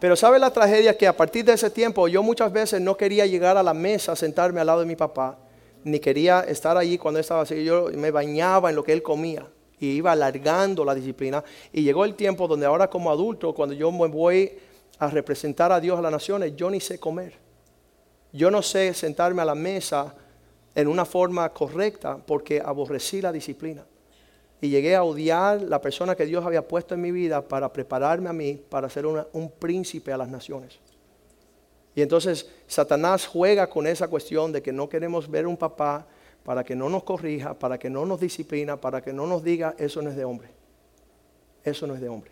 [0.00, 0.98] Pero ¿sabe la tragedia?
[0.98, 4.16] Que a partir de ese tiempo yo muchas veces no quería llegar a la mesa,
[4.16, 5.38] sentarme al lado de mi papá,
[5.84, 7.62] ni quería estar allí cuando él estaba así.
[7.62, 9.46] Yo me bañaba en lo que él comía
[9.78, 11.44] y iba alargando la disciplina.
[11.72, 14.50] Y llegó el tiempo donde ahora como adulto, cuando yo me voy
[14.98, 17.34] a representar a Dios a las naciones, yo ni sé comer.
[18.32, 20.12] Yo no sé sentarme a la mesa
[20.74, 23.86] en una forma correcta porque aborrecí la disciplina
[24.60, 28.28] y llegué a odiar la persona que Dios había puesto en mi vida para prepararme
[28.28, 30.78] a mí para ser un príncipe a las naciones.
[31.94, 36.06] Y entonces Satanás juega con esa cuestión de que no queremos ver un papá
[36.44, 39.74] para que no nos corrija, para que no nos disciplina, para que no nos diga,
[39.78, 40.48] eso no es de hombre.
[41.64, 42.30] Eso no es de hombre.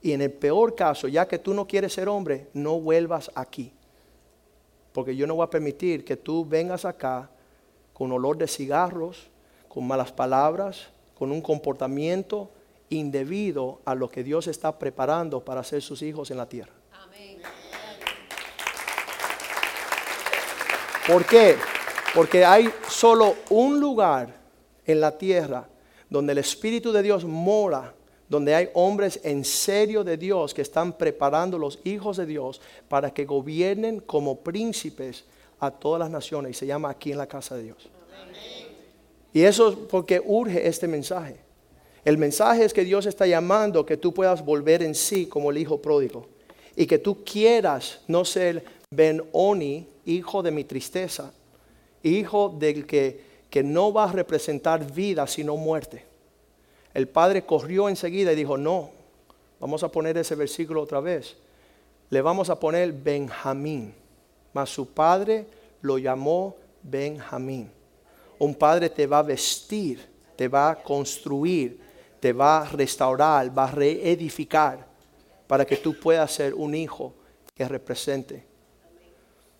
[0.00, 3.72] Y en el peor caso, ya que tú no quieres ser hombre, no vuelvas aquí.
[4.92, 7.30] Porque yo no voy a permitir que tú vengas acá
[7.92, 9.28] con olor de cigarros,
[9.68, 12.50] con malas palabras, con un comportamiento
[12.90, 16.72] indebido a lo que Dios está preparando para hacer sus hijos en la tierra.
[21.06, 21.56] ¿Por qué?
[22.14, 24.34] Porque hay solo un lugar
[24.84, 25.66] en la tierra
[26.10, 27.94] donde el Espíritu de Dios mora,
[28.28, 33.10] donde hay hombres en serio de Dios que están preparando los hijos de Dios para
[33.10, 35.24] que gobiernen como príncipes
[35.60, 37.88] a todas las naciones y se llama aquí en la casa de Dios.
[39.32, 41.36] Y eso es porque urge este mensaje.
[42.04, 45.58] El mensaje es que Dios está llamando que tú puedas volver en sí como el
[45.58, 46.26] hijo pródigo.
[46.74, 51.32] Y que tú quieras no ser Ben-Oni, hijo de mi tristeza,
[52.02, 56.04] hijo del que, que no va a representar vida sino muerte.
[56.94, 58.90] El padre corrió enseguida y dijo, no,
[59.60, 61.36] vamos a poner ese versículo otra vez.
[62.10, 63.92] Le vamos a poner Benjamín.
[64.52, 65.46] Mas su padre
[65.82, 67.70] lo llamó Benjamín.
[68.38, 70.00] Un padre te va a vestir,
[70.36, 71.80] te va a construir,
[72.20, 74.86] te va a restaurar, va a reedificar
[75.46, 77.14] para que tú puedas ser un hijo
[77.54, 78.46] que represente.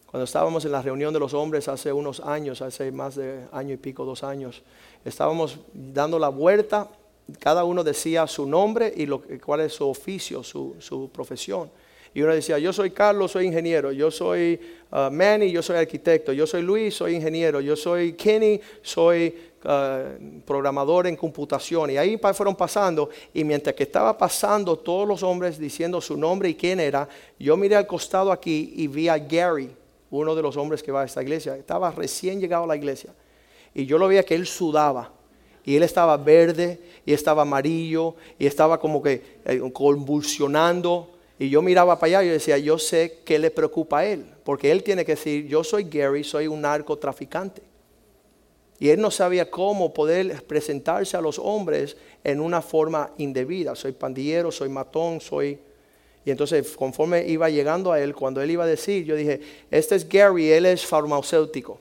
[0.07, 3.75] Cuando estábamos en la reunión de los hombres hace unos años, hace más de año
[3.75, 4.63] y pico, dos años,
[5.05, 6.89] estábamos dando la vuelta,
[7.39, 11.71] cada uno decía su nombre y lo, cuál es su oficio, su, su profesión.
[12.19, 14.59] Y uno decía, yo soy Carlos, soy ingeniero, yo soy
[14.91, 20.41] uh, Manny, yo soy arquitecto, yo soy Luis, soy ingeniero, yo soy Kenny, soy uh,
[20.45, 21.91] programador en computación.
[21.93, 26.49] Y ahí fueron pasando, y mientras que estaba pasando todos los hombres diciendo su nombre
[26.49, 29.71] y quién era, yo miré al costado aquí y vi a Gary,
[30.11, 31.57] uno de los hombres que va a esta iglesia.
[31.57, 33.15] Estaba recién llegado a la iglesia.
[33.73, 35.13] Y yo lo veía que él sudaba.
[35.65, 41.15] Y él estaba verde, y estaba amarillo, y estaba como que eh, convulsionando.
[41.39, 44.71] Y yo miraba para allá y decía, yo sé qué le preocupa a él, porque
[44.71, 47.63] él tiene que decir, yo soy Gary, soy un narcotraficante.
[48.81, 53.75] Y él no sabía cómo poder presentarse a los hombres en una forma indebida.
[53.75, 55.59] Soy pandillero, soy matón, soy...
[56.25, 59.97] Y entonces conforme iba llegando a él, cuando él iba a decir, yo dije, este
[59.97, 61.81] es Gary, él es farmacéutico.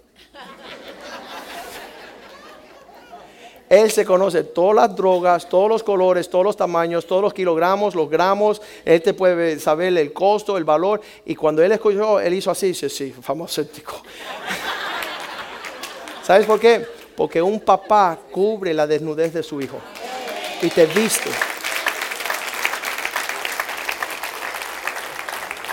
[3.69, 7.95] Él se conoce todas las drogas, todos los colores, todos los tamaños, todos los kilogramos,
[7.95, 8.61] los gramos.
[8.85, 11.01] Él te puede saber el costo, el valor.
[11.25, 13.95] Y cuando él escuchó, él hizo así, dice, sí, farmacéutico.
[16.23, 16.85] ¿Sabes por qué?
[17.15, 19.79] Porque un papá cubre la desnudez de su hijo
[20.61, 21.29] y te viste.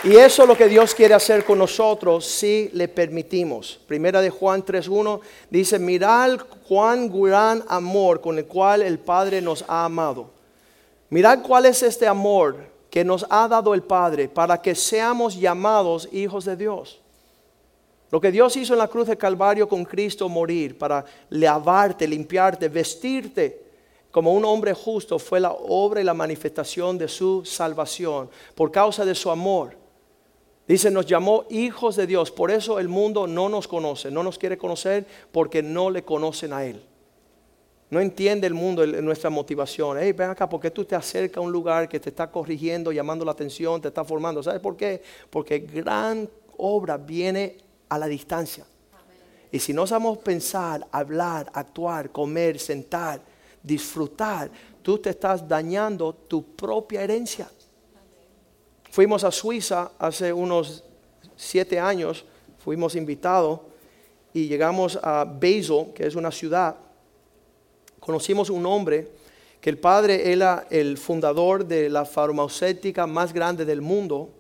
[0.05, 3.81] Y eso es lo que Dios quiere hacer con nosotros si le permitimos.
[3.87, 9.65] Primera de Juan 3.1 dice, mirad cuán gran amor con el cual el Padre nos
[9.67, 10.29] ha amado.
[11.09, 16.07] Mirad cuál es este amor que nos ha dado el Padre para que seamos llamados
[16.13, 17.01] hijos de Dios.
[18.11, 22.69] Lo que Dios hizo en la cruz de Calvario con Cristo morir para lavarte, limpiarte,
[22.69, 23.63] vestirte
[24.11, 29.07] como un hombre justo fue la obra y la manifestación de su salvación por causa
[29.07, 29.84] de su amor.
[30.67, 32.31] Dice, nos llamó hijos de Dios.
[32.31, 36.53] Por eso el mundo no nos conoce, no nos quiere conocer porque no le conocen
[36.53, 36.83] a Él.
[37.91, 39.99] No entiende el mundo nuestra motivación.
[40.01, 42.91] Hey, ven acá, ¿por qué tú te acercas a un lugar que te está corrigiendo,
[42.93, 44.43] llamando la atención, te está formando?
[44.43, 45.03] ¿Sabes por qué?
[45.29, 48.65] Porque gran obra viene a la distancia.
[49.53, 53.21] Y si no sabemos pensar, hablar, actuar, comer, sentar,
[53.63, 54.51] disfrutar,
[54.83, 57.49] tú te estás dañando tu propia herencia.
[58.95, 60.85] Fuimos a Suiza hace unos
[61.35, 62.25] siete años,
[62.59, 63.59] fuimos invitados
[64.33, 66.77] y llegamos a Basel, que es una ciudad.
[67.99, 69.11] Conocimos un hombre
[69.61, 74.31] que el padre era el fundador de la farmacéutica más grande del mundo,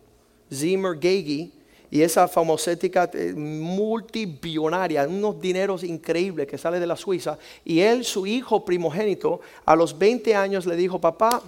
[0.53, 1.53] Zimmer Gagey,
[1.90, 7.37] y esa farmacéutica eh, multibillonaria, unos dineros increíbles que sale de la Suiza.
[7.64, 11.43] Y él, su hijo primogénito, a los 20 años le dijo, papá,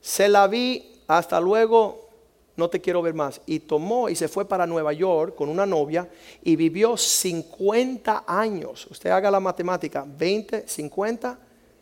[0.00, 2.08] se la vi hasta luego,
[2.56, 3.40] no te quiero ver más.
[3.44, 6.08] Y tomó y se fue para Nueva York con una novia
[6.40, 8.86] y vivió 50 años.
[8.88, 11.36] Usted haga la matemática, 20, 50,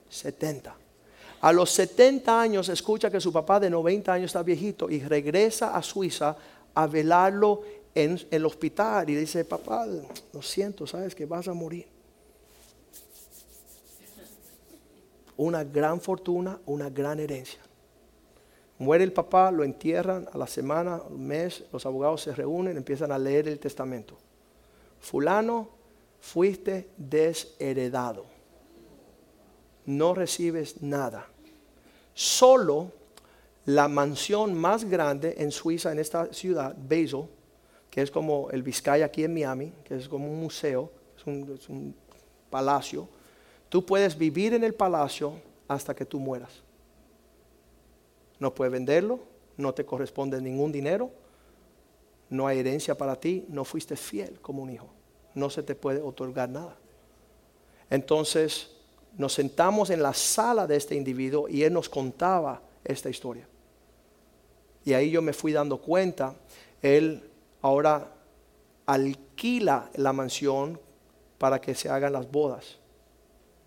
[0.08, 0.74] 70.
[1.42, 5.76] A los 70 años escucha que su papá de 90 años está viejito y regresa
[5.76, 6.34] a Suiza
[6.72, 7.60] a velarlo
[7.94, 9.86] en el hospital y dice, papá,
[10.32, 11.86] lo siento, sabes que vas a morir.
[15.36, 17.67] Una gran fortuna, una gran herencia.
[18.78, 23.10] Muere el papá, lo entierran a la semana, un mes, los abogados se reúnen, empiezan
[23.10, 24.16] a leer el testamento.
[25.00, 25.68] Fulano,
[26.20, 28.26] fuiste desheredado.
[29.86, 31.26] No recibes nada.
[32.14, 32.92] Solo
[33.64, 37.24] la mansión más grande en Suiza, en esta ciudad, Basel,
[37.90, 41.56] que es como el Vizcaya aquí en Miami, que es como un museo, es un,
[41.58, 41.96] es un
[42.48, 43.08] palacio.
[43.68, 45.34] Tú puedes vivir en el palacio
[45.66, 46.67] hasta que tú mueras
[48.38, 49.20] no puedes venderlo,
[49.56, 51.10] no te corresponde ningún dinero,
[52.30, 54.88] no hay herencia para ti, no fuiste fiel como un hijo,
[55.34, 56.76] no se te puede otorgar nada.
[57.90, 58.70] Entonces
[59.16, 63.48] nos sentamos en la sala de este individuo y él nos contaba esta historia.
[64.84, 66.34] Y ahí yo me fui dando cuenta,
[66.80, 67.28] él
[67.60, 68.14] ahora
[68.86, 70.80] alquila la mansión
[71.38, 72.78] para que se hagan las bodas.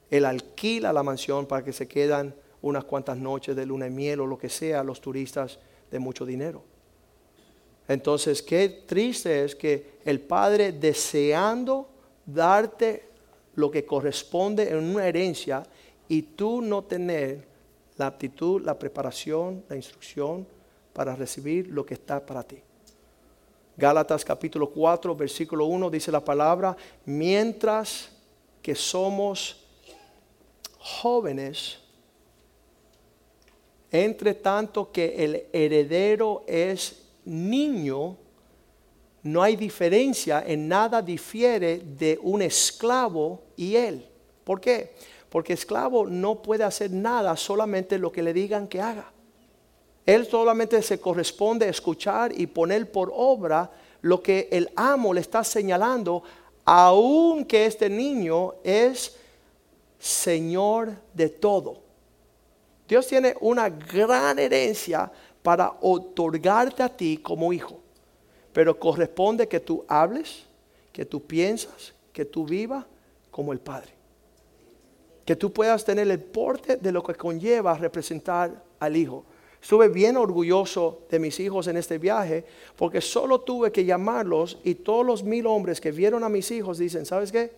[0.10, 4.22] Él alquila la mansión para que se quedan unas cuantas noches de luna y miel
[4.22, 6.64] o lo que sea a los turistas de mucho dinero.
[7.88, 11.90] Entonces, qué triste es que el Padre deseando
[12.26, 13.10] darte
[13.56, 15.64] lo que corresponde en una herencia
[16.08, 17.46] y tú no tener
[17.98, 20.48] la aptitud, la preparación, la instrucción
[20.94, 22.60] para recibir lo que está para ti.
[23.78, 28.12] Gálatas capítulo 4, versículo 1 dice la palabra, mientras
[28.62, 29.66] que somos
[30.78, 31.81] jóvenes,
[33.92, 38.18] entre tanto que el heredero es niño,
[39.24, 44.08] no hay diferencia, en nada difiere de un esclavo y él.
[44.44, 44.94] ¿Por qué?
[45.30, 49.12] Porque esclavo no puede hacer nada, solamente lo que le digan que haga.
[50.06, 53.70] Él solamente se corresponde a escuchar y poner por obra
[54.02, 56.24] lo que el amo le está señalando,
[56.66, 59.16] aunque este niño es
[60.00, 61.81] Señor de todo.
[62.92, 65.10] Dios tiene una gran herencia
[65.42, 67.80] para otorgarte a ti como hijo.
[68.52, 70.44] Pero corresponde que tú hables,
[70.92, 72.86] que tú piensas, que tú vivas
[73.32, 73.94] como el Padre.
[75.24, 79.24] Que tú puedas tener el porte de lo que conlleva representar al Hijo.
[79.62, 82.44] Estuve bien orgulloso de mis hijos en este viaje
[82.76, 86.78] porque solo tuve que llamarlos y todos los mil hombres que vieron a mis hijos
[86.78, 87.54] dicen, ¿sabes qué?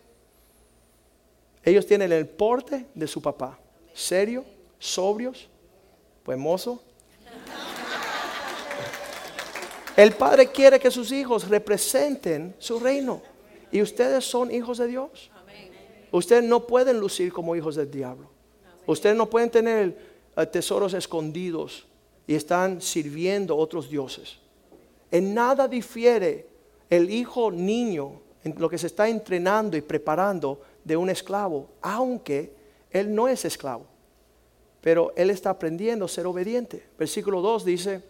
[1.63, 3.57] Ellos tienen el porte de su papá.
[3.95, 4.43] Serio,
[4.83, 5.47] sobrios,
[6.23, 6.83] pues mozo.
[9.95, 13.21] El Padre quiere que sus hijos representen su reino.
[13.71, 15.31] Y ustedes son hijos de Dios.
[16.11, 18.29] Ustedes no pueden lucir como hijos del diablo.
[18.85, 19.97] Ustedes no pueden tener
[20.35, 21.85] eh, tesoros escondidos
[22.27, 24.37] y están sirviendo otros dioses.
[25.11, 26.47] En nada difiere
[26.89, 32.53] el hijo niño en lo que se está entrenando y preparando de un esclavo, aunque
[32.91, 33.92] él no es esclavo.
[34.83, 36.85] Pero él está aprendiendo a ser obediente.
[36.99, 38.03] Versículo 2 dice,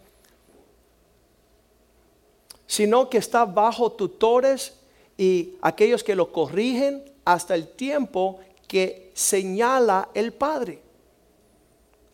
[2.66, 4.74] sino que está bajo tutores
[5.16, 10.82] y aquellos que lo corrigen hasta el tiempo que señala el Padre.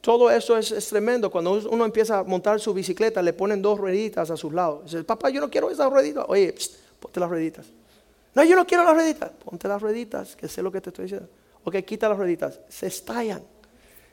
[0.03, 1.31] Todo eso es, tremendo.
[1.31, 4.85] Cuando uno empieza a montar su bicicleta, le ponen dos rueditas a sus lados.
[4.85, 6.27] Dice, papá, yo no quiero esas rueditas.
[6.29, 6.55] Oye,
[7.01, 7.65] ponte las rueditas.
[8.35, 9.31] No, yo no quiero las rueditas.
[9.43, 11.29] Ponte las rueditas, que sé lo que te estoy diciendo.
[11.65, 12.61] Ok, quita las rueditas.
[12.69, 13.43] Se estallan.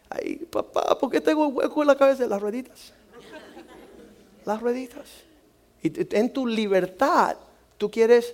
[0.10, 2.26] Ay, papá, ¿por qué tengo hueco en la cabeza?
[2.28, 2.94] Las rueditas.
[4.46, 5.06] Las rueditas.
[5.82, 7.36] Y en tu libertad,
[7.78, 8.34] tú quieres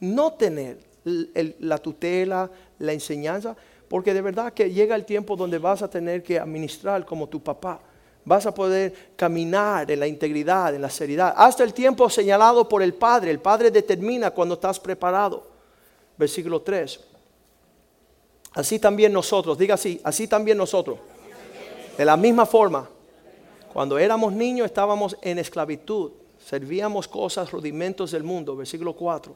[0.00, 3.56] no tener la tutela, la enseñanza,
[3.88, 7.42] porque de verdad que llega el tiempo donde vas a tener que administrar como tu
[7.42, 7.80] papá.
[8.24, 12.82] Vas a poder caminar en la integridad, en la seriedad, hasta el tiempo señalado por
[12.82, 13.30] el Padre.
[13.30, 15.46] El Padre determina cuando estás preparado.
[16.16, 17.00] Versículo 3.
[18.52, 20.98] Así también nosotros, diga así, así también nosotros.
[21.96, 22.88] De la misma forma,
[23.72, 29.34] cuando éramos niños estábamos en esclavitud, servíamos cosas, rudimentos del mundo, versículo 4.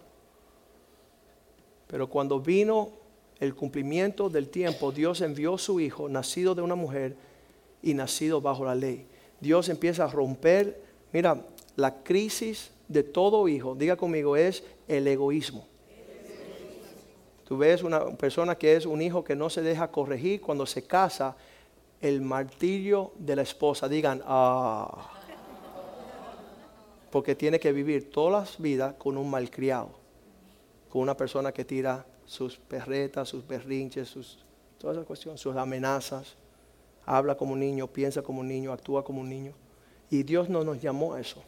[1.87, 2.91] Pero cuando vino
[3.39, 7.17] el cumplimiento del tiempo, Dios envió su Hijo, nacido de una mujer
[7.83, 9.07] y nacido bajo la ley.
[9.41, 10.81] Dios empieza a romper,
[11.13, 11.45] mira,
[11.77, 15.67] la crisis de todo hijo, diga conmigo, es el egoísmo.
[17.47, 20.87] Tú ves una persona que es un hijo que no se deja corregir cuando se
[20.87, 21.37] casa,
[22.05, 23.89] el martirio de la esposa.
[23.89, 25.11] Digan, ah,
[27.11, 29.89] porque tiene que vivir todas las vidas con un malcriado,
[30.91, 34.45] con una persona que tira sus perretas, sus berrinches, sus,
[34.77, 36.37] todas esas cuestiones, sus amenazas.
[37.07, 39.55] Habla como un niño, piensa como un niño, actúa como un niño.
[40.11, 41.43] Y Dios no nos llamó a eso.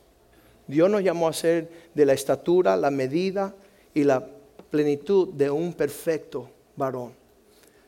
[0.67, 3.55] Dios nos llamó a ser de la estatura, la medida
[3.93, 4.27] y la
[4.71, 7.26] plenitud de un perfecto varón.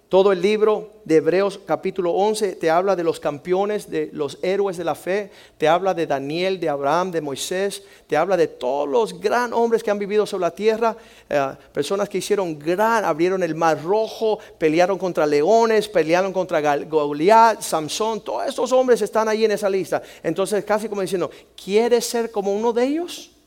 [0.09, 4.79] Todo el libro de Hebreos capítulo 11 te habla de los campeones, de los héroes
[4.79, 8.89] de la fe, te habla de Daniel, de Abraham, de Moisés, te habla de todos
[8.89, 10.97] los gran hombres que han vivido sobre la tierra,
[11.29, 17.61] eh, personas que hicieron gran, abrieron el mar rojo, pelearon contra leones, pelearon contra Goliat,
[17.61, 20.01] Samson, todos estos hombres están ahí en esa lista.
[20.23, 21.31] Entonces casi como diciendo,
[21.63, 23.38] ¿quieres ser como uno de ellos?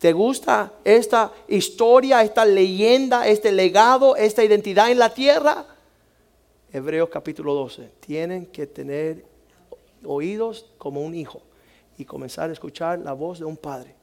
[0.00, 5.66] ¿Te gusta esta historia, esta leyenda, este legado, esta identidad en la tierra?
[6.72, 7.90] Hebreos capítulo 12.
[8.00, 9.22] Tienen que tener
[10.02, 11.42] oídos como un hijo
[11.98, 13.94] y comenzar a escuchar la voz de un padre.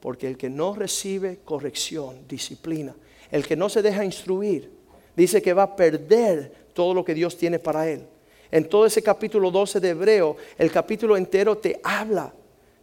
[0.00, 2.94] Porque el que no recibe corrección, disciplina,
[3.30, 4.72] el que no se deja instruir,
[5.14, 8.06] dice que va a perder todo lo que Dios tiene para él.
[8.50, 12.32] En todo ese capítulo 12 de Hebreo, el capítulo entero te habla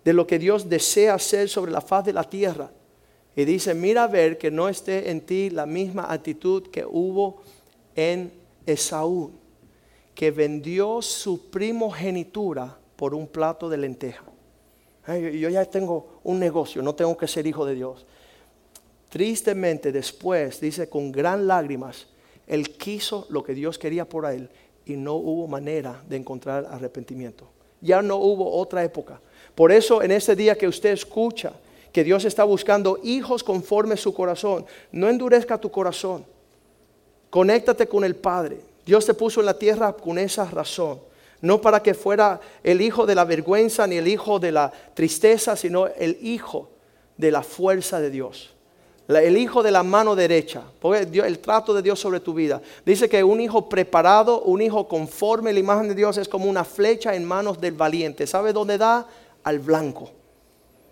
[0.08, 2.72] de lo que Dios desea hacer sobre la faz de la tierra.
[3.36, 7.42] Y dice, mira a ver que no esté en ti la misma actitud que hubo
[7.94, 8.32] en
[8.66, 9.32] Esaú,
[10.16, 14.24] que vendió su primogenitura por un plato de lenteja.
[15.10, 18.06] yo ya tengo un negocio, no tengo que ser hijo de Dios.
[19.10, 22.08] Tristemente después, dice con gran lágrimas,
[22.48, 24.50] él quiso lo que Dios quería por él
[24.86, 27.50] y no hubo manera de encontrar arrepentimiento.
[27.82, 29.20] Ya no hubo otra época.
[29.58, 31.52] Por eso en ese día que usted escucha
[31.92, 36.24] que Dios está buscando hijos conforme su corazón, no endurezca tu corazón.
[37.32, 38.60] Conéctate con el Padre.
[38.86, 41.00] Dios te puso en la tierra con esa razón.
[41.42, 45.56] No para que fuera el hijo de la vergüenza ni el hijo de la tristeza,
[45.56, 46.70] sino el hijo
[47.18, 48.54] de la fuerza de Dios.
[49.08, 50.66] El hijo de la mano derecha.
[50.84, 52.62] El trato de Dios sobre tu vida.
[52.86, 56.46] Dice que un hijo preparado, un hijo conforme a la imagen de Dios es como
[56.46, 58.28] una flecha en manos del valiente.
[58.28, 59.08] ¿Sabe dónde da?
[59.48, 60.12] Al blanco.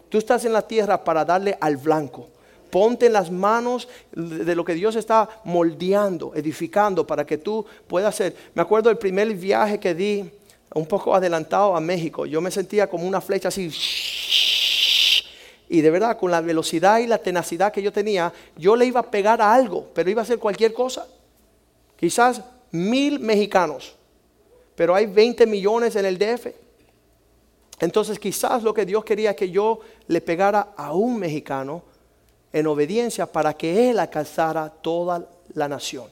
[0.07, 2.29] Tú estás en la tierra para darle al blanco.
[2.71, 8.15] Ponte en las manos de lo que Dios está moldeando, edificando para que tú puedas
[8.15, 8.33] hacer.
[8.53, 10.31] Me acuerdo del primer viaje que di,
[10.73, 12.25] un poco adelantado a México.
[12.25, 13.69] Yo me sentía como una flecha así.
[15.67, 19.01] Y de verdad, con la velocidad y la tenacidad que yo tenía, yo le iba
[19.01, 21.05] a pegar a algo, pero iba a hacer cualquier cosa.
[21.97, 22.41] Quizás
[22.71, 23.95] mil mexicanos,
[24.77, 26.64] pero hay 20 millones en el DF.
[27.79, 31.83] Entonces quizás lo que Dios quería que yo le pegara a un mexicano
[32.53, 36.05] en obediencia para que él alcanzara toda la nación.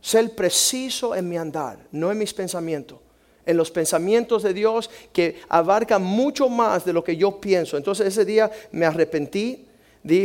[0.00, 2.98] Ser preciso en mi andar, no en mis pensamientos.
[3.46, 7.76] En los pensamientos de Dios que abarcan mucho más de lo que yo pienso.
[7.76, 9.68] Entonces ese día me arrepentí,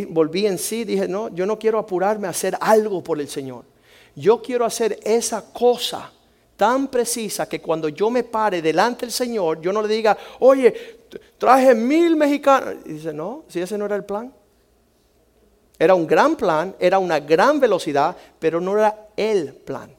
[0.09, 3.65] volví en sí, dije, no, yo no quiero apurarme a hacer algo por el Señor.
[4.15, 6.11] Yo quiero hacer esa cosa
[6.57, 10.97] tan precisa que cuando yo me pare delante del Señor, yo no le diga, oye,
[11.37, 12.75] traje mil mexicanos.
[12.85, 14.33] Y dice, no, si ese no era el plan.
[15.79, 19.91] Era un gran plan, era una gran velocidad, pero no era el plan.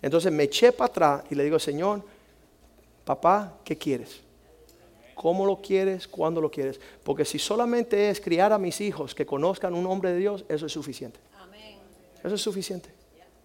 [0.00, 2.02] Entonces me eché para atrás y le digo, Señor,
[3.04, 4.20] papá, ¿qué quieres?
[5.14, 6.08] ¿Cómo lo quieres?
[6.08, 6.80] ¿Cuándo lo quieres?
[7.02, 10.66] Porque si solamente es criar a mis hijos que conozcan un hombre de Dios, eso
[10.66, 11.20] es suficiente.
[12.24, 12.97] Eso es suficiente.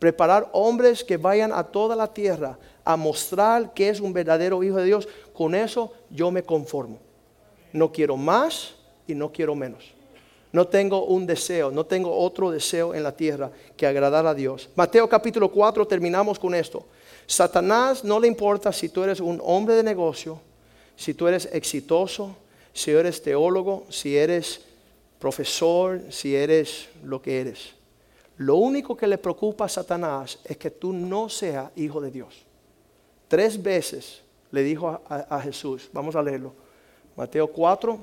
[0.04, 4.76] Preparar hombres que vayan a toda la tierra a mostrar que es un verdadero hijo
[4.76, 7.00] de Dios, con eso yo me conformo.
[7.72, 8.76] No quiero más
[9.08, 9.94] y no quiero menos.
[10.52, 14.70] No tengo un deseo, no tengo otro deseo en la tierra que agradar a Dios.
[14.76, 16.86] Mateo capítulo 4 terminamos con esto.
[17.26, 20.38] Satanás no le importa si tú eres un hombre de negocio,
[20.98, 22.36] si tú eres exitoso,
[22.74, 24.60] si eres teólogo, si eres
[25.18, 27.83] profesor, si eres lo que eres.
[28.38, 32.46] Lo único que le preocupa a Satanás es que tú no seas hijo de Dios.
[33.28, 34.22] Tres veces
[34.52, 36.54] le dijo a, Jesús, vamos a leerlo,
[37.16, 38.00] Mateo 4,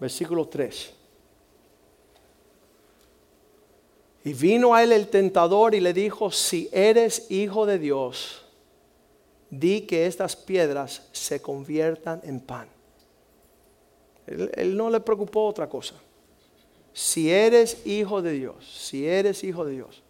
[0.00, 0.94] versículo 3.
[4.24, 8.44] Y vino a él el tentador y le dijo, si eres hijo de Dios,
[9.50, 12.68] di que estas piedras se conviertan en pan.
[14.26, 15.94] Él, no le preocupó otra cosa.
[16.94, 20.04] Si eres hijo de Dios, si eres hijo de Dios,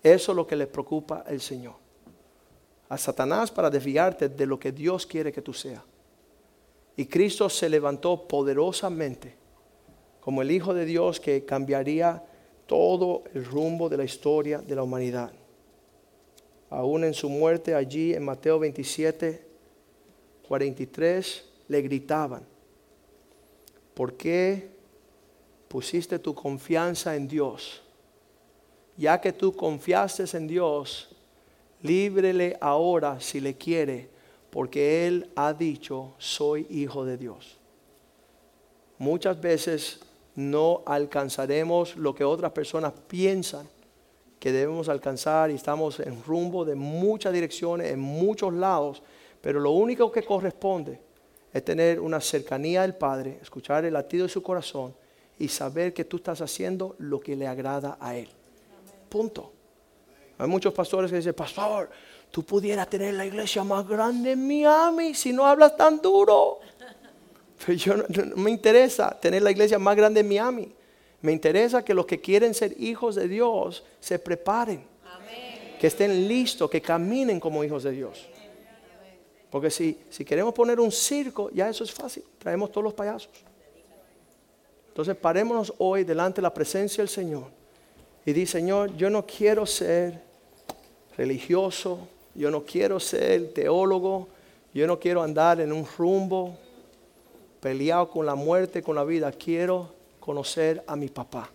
[0.00, 1.74] eso es lo que le preocupa al Señor.
[2.88, 5.82] A Satanás para desviarte de lo que Dios quiere que tú seas.
[6.96, 9.34] Y Cristo se levantó poderosamente
[10.20, 12.22] como el Hijo de Dios que cambiaría
[12.66, 15.32] todo el rumbo de la historia de la humanidad.
[16.68, 19.44] Aún en su muerte allí en Mateo 27,
[20.46, 22.46] 43, le gritaban,
[23.94, 24.79] ¿por qué
[25.70, 27.80] pusiste tu confianza en Dios?
[28.96, 31.08] Ya que tú confiaste en Dios,
[31.80, 34.10] líbrele ahora si le quiere
[34.50, 37.56] porque Él ha dicho, soy hijo de Dios.
[38.98, 40.00] Muchas veces
[40.34, 43.68] no alcanzaremos lo que otras personas piensan
[44.40, 49.02] que debemos alcanzar y estamos en rumbo de muchas direcciones, en muchos lados,
[49.40, 51.00] pero lo único que corresponde
[51.52, 54.94] es tener una cercanía del Padre, escuchar el latido de su corazón
[55.40, 58.28] y saber que tú estás haciendo lo que le agrada a Él.
[59.08, 59.50] Punto.
[60.36, 61.90] Hay muchos pastores que dicen, pastor,
[62.30, 66.60] tú pudieras tener la iglesia más grande en Miami si no hablas tan duro.
[67.66, 68.04] Pero yo no,
[68.36, 70.72] me interesa tener la iglesia más grande en Miami.
[71.22, 74.84] Me interesa que los que quieren ser hijos de Dios se preparen.
[75.80, 78.28] Que estén listos, que caminen como hijos de Dios.
[79.50, 82.22] Porque si, si queremos poner un circo, ya eso es fácil.
[82.38, 83.30] Traemos todos los payasos.
[84.90, 87.44] Entonces parémonos hoy delante de la presencia del Señor
[88.24, 90.20] y di, Señor, yo no quiero ser
[91.16, 94.28] religioso, yo no quiero ser teólogo,
[94.74, 96.56] yo no quiero andar en un rumbo
[97.60, 99.32] peleado con la muerte, con la vida.
[99.32, 101.50] Quiero conocer a mi papá.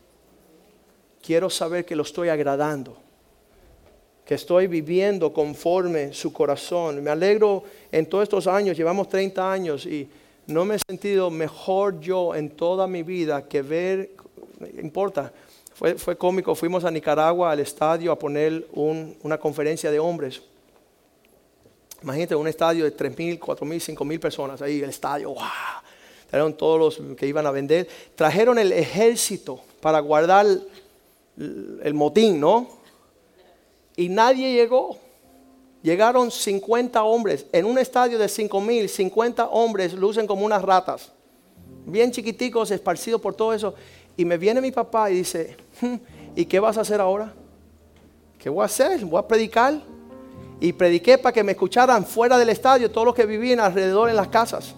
[1.22, 2.98] Quiero saber que lo estoy agradando,
[4.26, 7.02] que estoy viviendo conforme su corazón.
[7.04, 10.10] Me alegro en todos estos años, llevamos 30 años y
[10.48, 14.12] no me he sentido mejor yo en toda mi vida que ver,
[14.82, 15.34] importa,
[15.74, 20.42] fue, fue cómico, fuimos a Nicaragua al estadio a poner una conferencia de hombres
[22.06, 25.42] Imagínate un estadio de 3.000, 4.000, 5.000 personas ahí, el estadio, ¡wow!
[26.30, 27.88] Trajeron todos los que iban a vender.
[28.14, 30.46] Trajeron el ejército para guardar
[31.36, 32.68] el motín, ¿no?
[33.96, 35.00] Y nadie llegó.
[35.86, 37.46] Llegaron 50 hombres.
[37.52, 41.12] En un estadio de 5.000, 50 hombres lucen como unas ratas.
[41.86, 43.76] Bien chiquiticos, esparcidos por todo eso.
[44.18, 45.96] Y me viene mi papá y dice, hmm,
[46.36, 47.32] ¿y qué vas a hacer ahora?
[48.40, 49.06] ¿Qué voy a hacer?
[49.06, 49.80] ¿Voy a predicar?
[50.60, 54.16] y prediqué para que me escucharan fuera del estadio todos los que vivían alrededor en
[54.16, 54.74] las casas.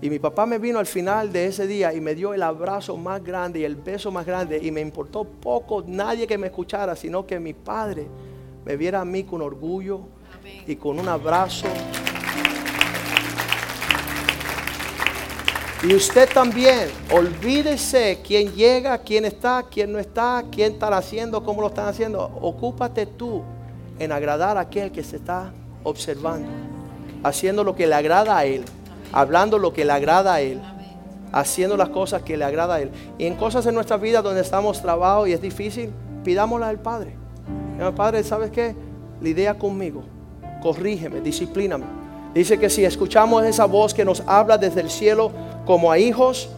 [0.00, 2.96] Y mi papá me vino al final de ese día y me dio el abrazo
[2.96, 6.96] más grande y el beso más grande y me importó poco nadie que me escuchara,
[6.96, 8.06] sino que mi padre
[8.64, 10.00] me viera a mí con orgullo
[10.66, 11.66] y con un abrazo.
[15.82, 21.60] Y usted también, olvídese quién llega, quién está, quién no está, quién está haciendo, cómo
[21.60, 22.22] lo están haciendo.
[22.40, 23.42] Ocúpate tú
[23.98, 25.52] en agradar a aquel que se está
[25.82, 26.48] observando,
[27.24, 28.64] haciendo lo que le agrada a Él,
[29.12, 30.62] hablando lo que le agrada a Él,
[31.32, 32.92] haciendo las cosas que le agrada a Él.
[33.18, 35.90] Y en cosas en nuestra vida donde estamos trabajo y es difícil,
[36.22, 37.21] pidámosla al Padre.
[37.90, 38.76] Padre, ¿sabes qué?
[39.20, 40.02] Lidia conmigo,
[40.62, 41.84] corrígeme, disciplíname.
[42.34, 45.32] Dice que si escuchamos esa voz que nos habla desde el cielo
[45.66, 46.48] como a hijos,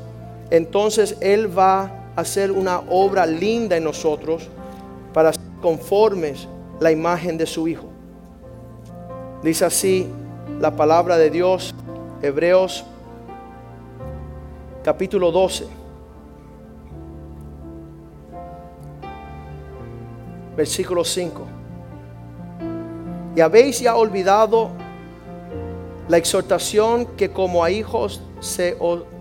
[0.50, 1.82] entonces Él va
[2.16, 4.48] a hacer una obra linda en nosotros
[5.12, 6.46] para ser conformes
[6.80, 7.86] la imagen de su Hijo.
[9.42, 10.06] Dice así
[10.60, 11.74] la palabra de Dios,
[12.22, 12.84] Hebreos
[14.84, 15.83] capítulo 12.
[20.56, 21.46] Versículo 5.
[23.36, 24.70] Y habéis ya olvidado
[26.08, 28.76] la exhortación que como a hijos se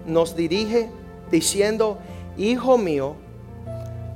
[0.05, 0.89] nos dirige,
[1.31, 1.97] diciendo,
[2.37, 3.15] Hijo mío,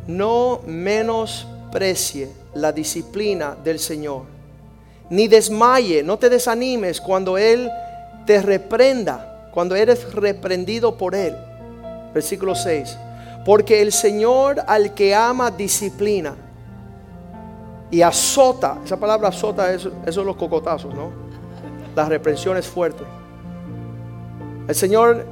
[0.08, 4.24] no menosprecie la disciplina del Señor,
[5.10, 7.70] ni desmaye, no te desanimes cuando Él
[8.26, 11.36] te reprenda, cuando eres reprendido por Él.
[12.14, 12.98] Versículo 6.
[13.46, 16.36] Porque el Señor al que ama disciplina
[17.90, 21.12] y azota, esa palabra azota, eso, son los cocotazos, ¿no?
[21.96, 23.08] Las reprensiones fuertes.
[24.68, 25.26] El Señor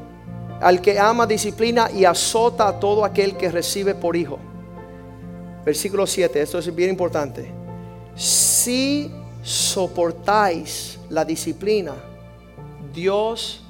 [0.61, 4.39] al que ama disciplina y azota a todo aquel que recibe por hijo.
[5.65, 7.51] Versículo 7, esto es bien importante.
[8.15, 9.11] Si
[9.43, 11.93] soportáis la disciplina,
[12.93, 13.63] Dios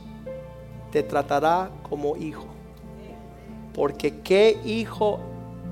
[0.91, 2.45] te tratará como hijo.
[3.73, 5.19] Porque qué hijo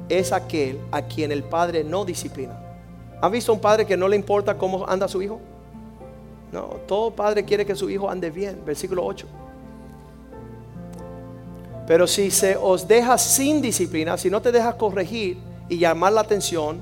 [0.10, 2.63] es aquel a quien el padre no disciplina.
[3.24, 5.40] ¿Han visto un padre que no le importa cómo anda su hijo?
[6.52, 8.62] No, todo padre quiere que su hijo ande bien.
[8.66, 9.26] Versículo 8.
[11.88, 15.38] Pero si se os deja sin disciplina, si no te dejas corregir
[15.70, 16.82] y llamar la atención,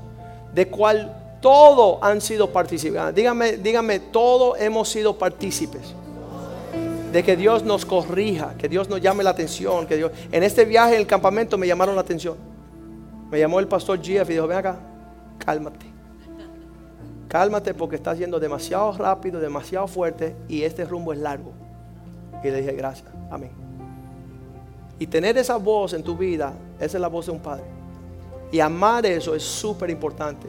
[0.52, 3.14] de cual todo han sido participantes.
[3.14, 5.94] Dígame, dígame, todos hemos sido partícipes
[7.12, 10.10] de que Dios nos corrija, que Dios nos llame la atención, que Dios.
[10.32, 12.36] En este viaje en el campamento me llamaron la atención.
[13.30, 14.80] Me llamó el pastor Jeff y dijo, ven acá,
[15.38, 15.91] cálmate.
[17.32, 21.50] Cálmate porque estás yendo demasiado rápido, demasiado fuerte y este rumbo es largo.
[22.44, 23.52] Y le dije, gracias, amén.
[24.98, 27.64] Y tener esa voz en tu vida, esa es la voz de un padre.
[28.50, 30.46] Y amar eso es súper importante,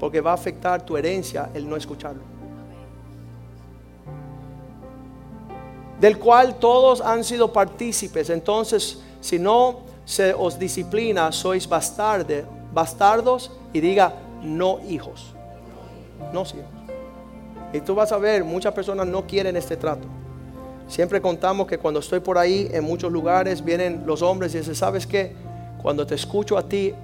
[0.00, 2.22] porque va a afectar tu herencia el no escucharlo.
[6.00, 8.30] del cual todos han sido partícipes.
[8.30, 15.35] Entonces, si no se os disciplina, sois bastarde, bastardos y diga no hijos.
[16.32, 16.64] No hijos.
[17.72, 20.06] Y tú vas a ver, muchas personas no quieren este trato.
[20.88, 24.74] Siempre contamos que cuando estoy por ahí, en muchos lugares, vienen los hombres y dicen,
[24.74, 25.34] ¿sabes qué?
[25.82, 26.94] Cuando te escucho a ti,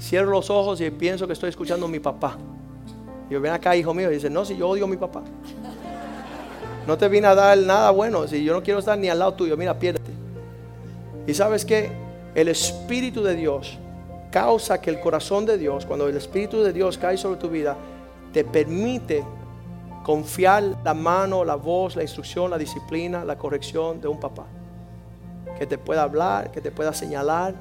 [0.00, 2.36] cierro los ojos y pienso que estoy escuchando a mi papá.
[3.28, 5.22] Y yo ven acá, hijo mío, y dice, no, si yo odio a mi papá.
[6.86, 8.26] No te vine a dar nada bueno.
[8.26, 10.10] Si yo no quiero estar ni al lado tuyo, mira, piérdete.
[11.26, 11.90] Y sabes que
[12.34, 13.78] el Espíritu de Dios
[14.32, 17.76] causa que el corazón de Dios, cuando el Espíritu de Dios cae sobre tu vida,
[18.32, 19.24] te permite
[20.02, 24.46] confiar la mano, la voz, la instrucción, la disciplina, la corrección de un papá.
[25.58, 27.54] Que te pueda hablar, que te pueda señalar.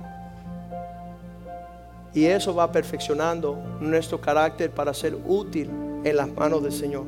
[2.14, 5.70] Y eso va perfeccionando nuestro carácter para ser útil
[6.04, 7.04] en las manos del Señor.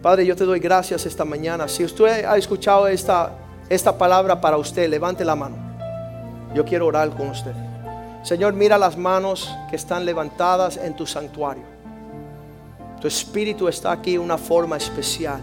[0.00, 1.68] Padre, yo te doy gracias esta mañana.
[1.68, 3.32] Si usted ha escuchado esta,
[3.68, 5.56] esta palabra para usted, levante la mano.
[6.54, 7.52] Yo quiero orar con usted.
[8.22, 11.64] Señor, mira las manos que están levantadas en tu santuario.
[13.00, 15.40] Tu espíritu está aquí de una forma especial.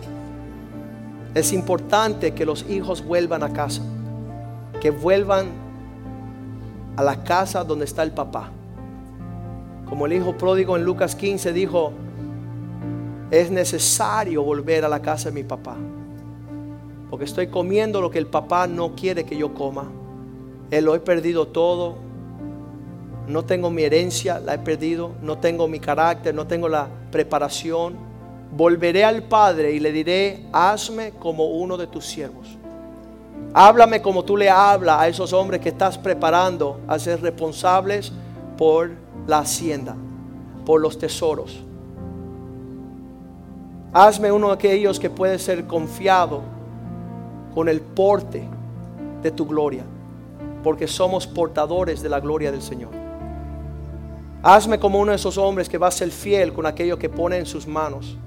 [1.36, 3.82] Es importante que los hijos vuelvan a casa,
[4.80, 5.48] que vuelvan
[6.96, 8.50] a la casa donde está el papá.
[9.90, 11.92] Como el hijo pródigo en Lucas 15 dijo,
[13.30, 15.76] es necesario volver a la casa de mi papá.
[17.10, 19.86] Porque estoy comiendo lo que el papá no quiere que yo coma.
[20.72, 22.09] Él lo he perdido todo.
[23.30, 25.12] No tengo mi herencia, la he perdido.
[25.22, 27.96] No tengo mi carácter, no tengo la preparación.
[28.52, 32.58] Volveré al Padre y le diré, hazme como uno de tus siervos.
[33.54, 38.12] Háblame como tú le hablas a esos hombres que estás preparando a ser responsables
[38.58, 38.92] por
[39.28, 39.96] la hacienda,
[40.66, 41.64] por los tesoros.
[43.94, 46.42] Hazme uno de aquellos que puede ser confiado
[47.54, 48.44] con el porte
[49.22, 49.84] de tu gloria,
[50.64, 53.09] porque somos portadores de la gloria del Señor.
[54.42, 57.38] Hazme como uno de esos hombres que va a ser fiel con aquello que pone
[57.38, 58.18] en sus manos.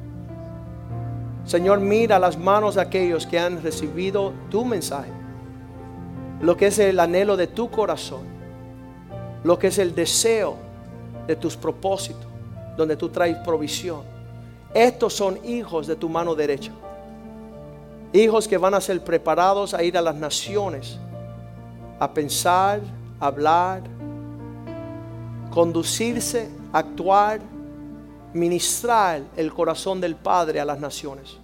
[1.44, 5.10] Señor, mira las manos de aquellos que han recibido tu mensaje,
[6.40, 8.22] lo que es el anhelo de tu corazón,
[9.42, 10.56] lo que es el deseo
[11.26, 12.26] de tus propósitos,
[12.76, 14.02] donde tú traes provisión.
[14.74, 16.72] Estos son hijos de tu mano derecha.
[18.12, 20.98] Hijos que van a ser preparados a ir a las naciones,
[21.98, 22.80] a pensar,
[23.18, 23.82] hablar,
[25.52, 27.40] conducirse, actuar,
[28.32, 31.36] ministrar el corazón del Padre a las naciones.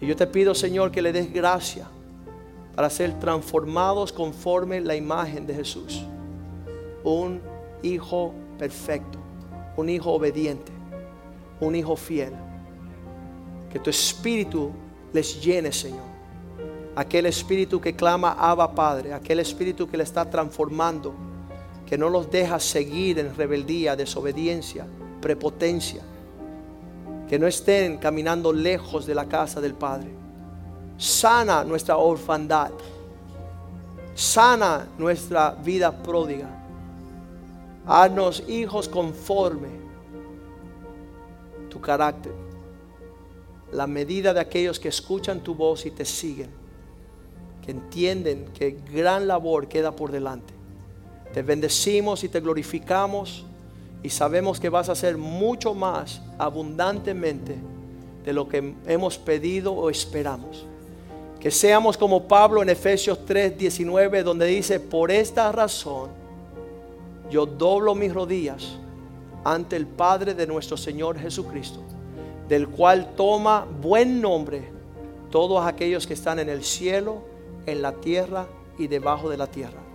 [0.00, 1.86] Y yo te pido, Señor, que le des gracia
[2.74, 6.04] para ser transformados conforme la imagen de Jesús.
[7.04, 7.40] Un
[7.82, 9.18] hijo perfecto,
[9.76, 10.76] un hijo obediente
[11.60, 12.32] un hijo fiel.
[13.70, 14.70] Que tu espíritu
[15.12, 16.16] les llene, Señor.
[16.94, 21.14] Aquel espíritu que clama Abba Padre, aquel espíritu que le está transformando,
[21.86, 24.86] que no los deja seguir en rebeldía, desobediencia,
[25.20, 26.02] prepotencia,
[27.28, 30.08] que no estén caminando lejos de la casa del Padre.
[30.98, 32.72] Sana nuestra orfandad,
[34.14, 36.48] sana nuestra vida pródiga.
[37.86, 39.68] Haznos hijos conforme
[41.70, 42.32] tu carácter,
[43.70, 46.66] la medida de aquellos que escuchan tu voz y te siguen
[47.66, 50.54] que entienden que gran labor queda por delante.
[51.36, 53.44] Te bendecimos y te glorificamos
[54.02, 57.56] y sabemos que vas a hacer mucho más abundantemente
[58.24, 60.64] de lo que hemos pedido o esperamos.
[61.38, 66.08] Que seamos como Pablo en Efesios 3, 19, donde dice, por esta razón
[67.30, 68.78] yo doblo mis rodillas
[69.44, 71.80] ante el Padre de nuestro Señor Jesucristo,
[72.48, 74.70] del cual toma buen nombre
[75.30, 77.18] todos aquellos que están en el cielo
[77.66, 78.46] en la tierra
[78.78, 79.85] y debajo de la tierra.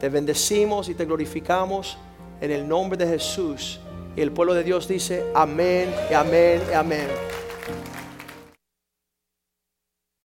[0.00, 1.98] Te bendecimos y te glorificamos
[2.40, 3.80] en el nombre de Jesús.
[4.16, 7.06] Y el pueblo de Dios dice, amén, y amén, y amén.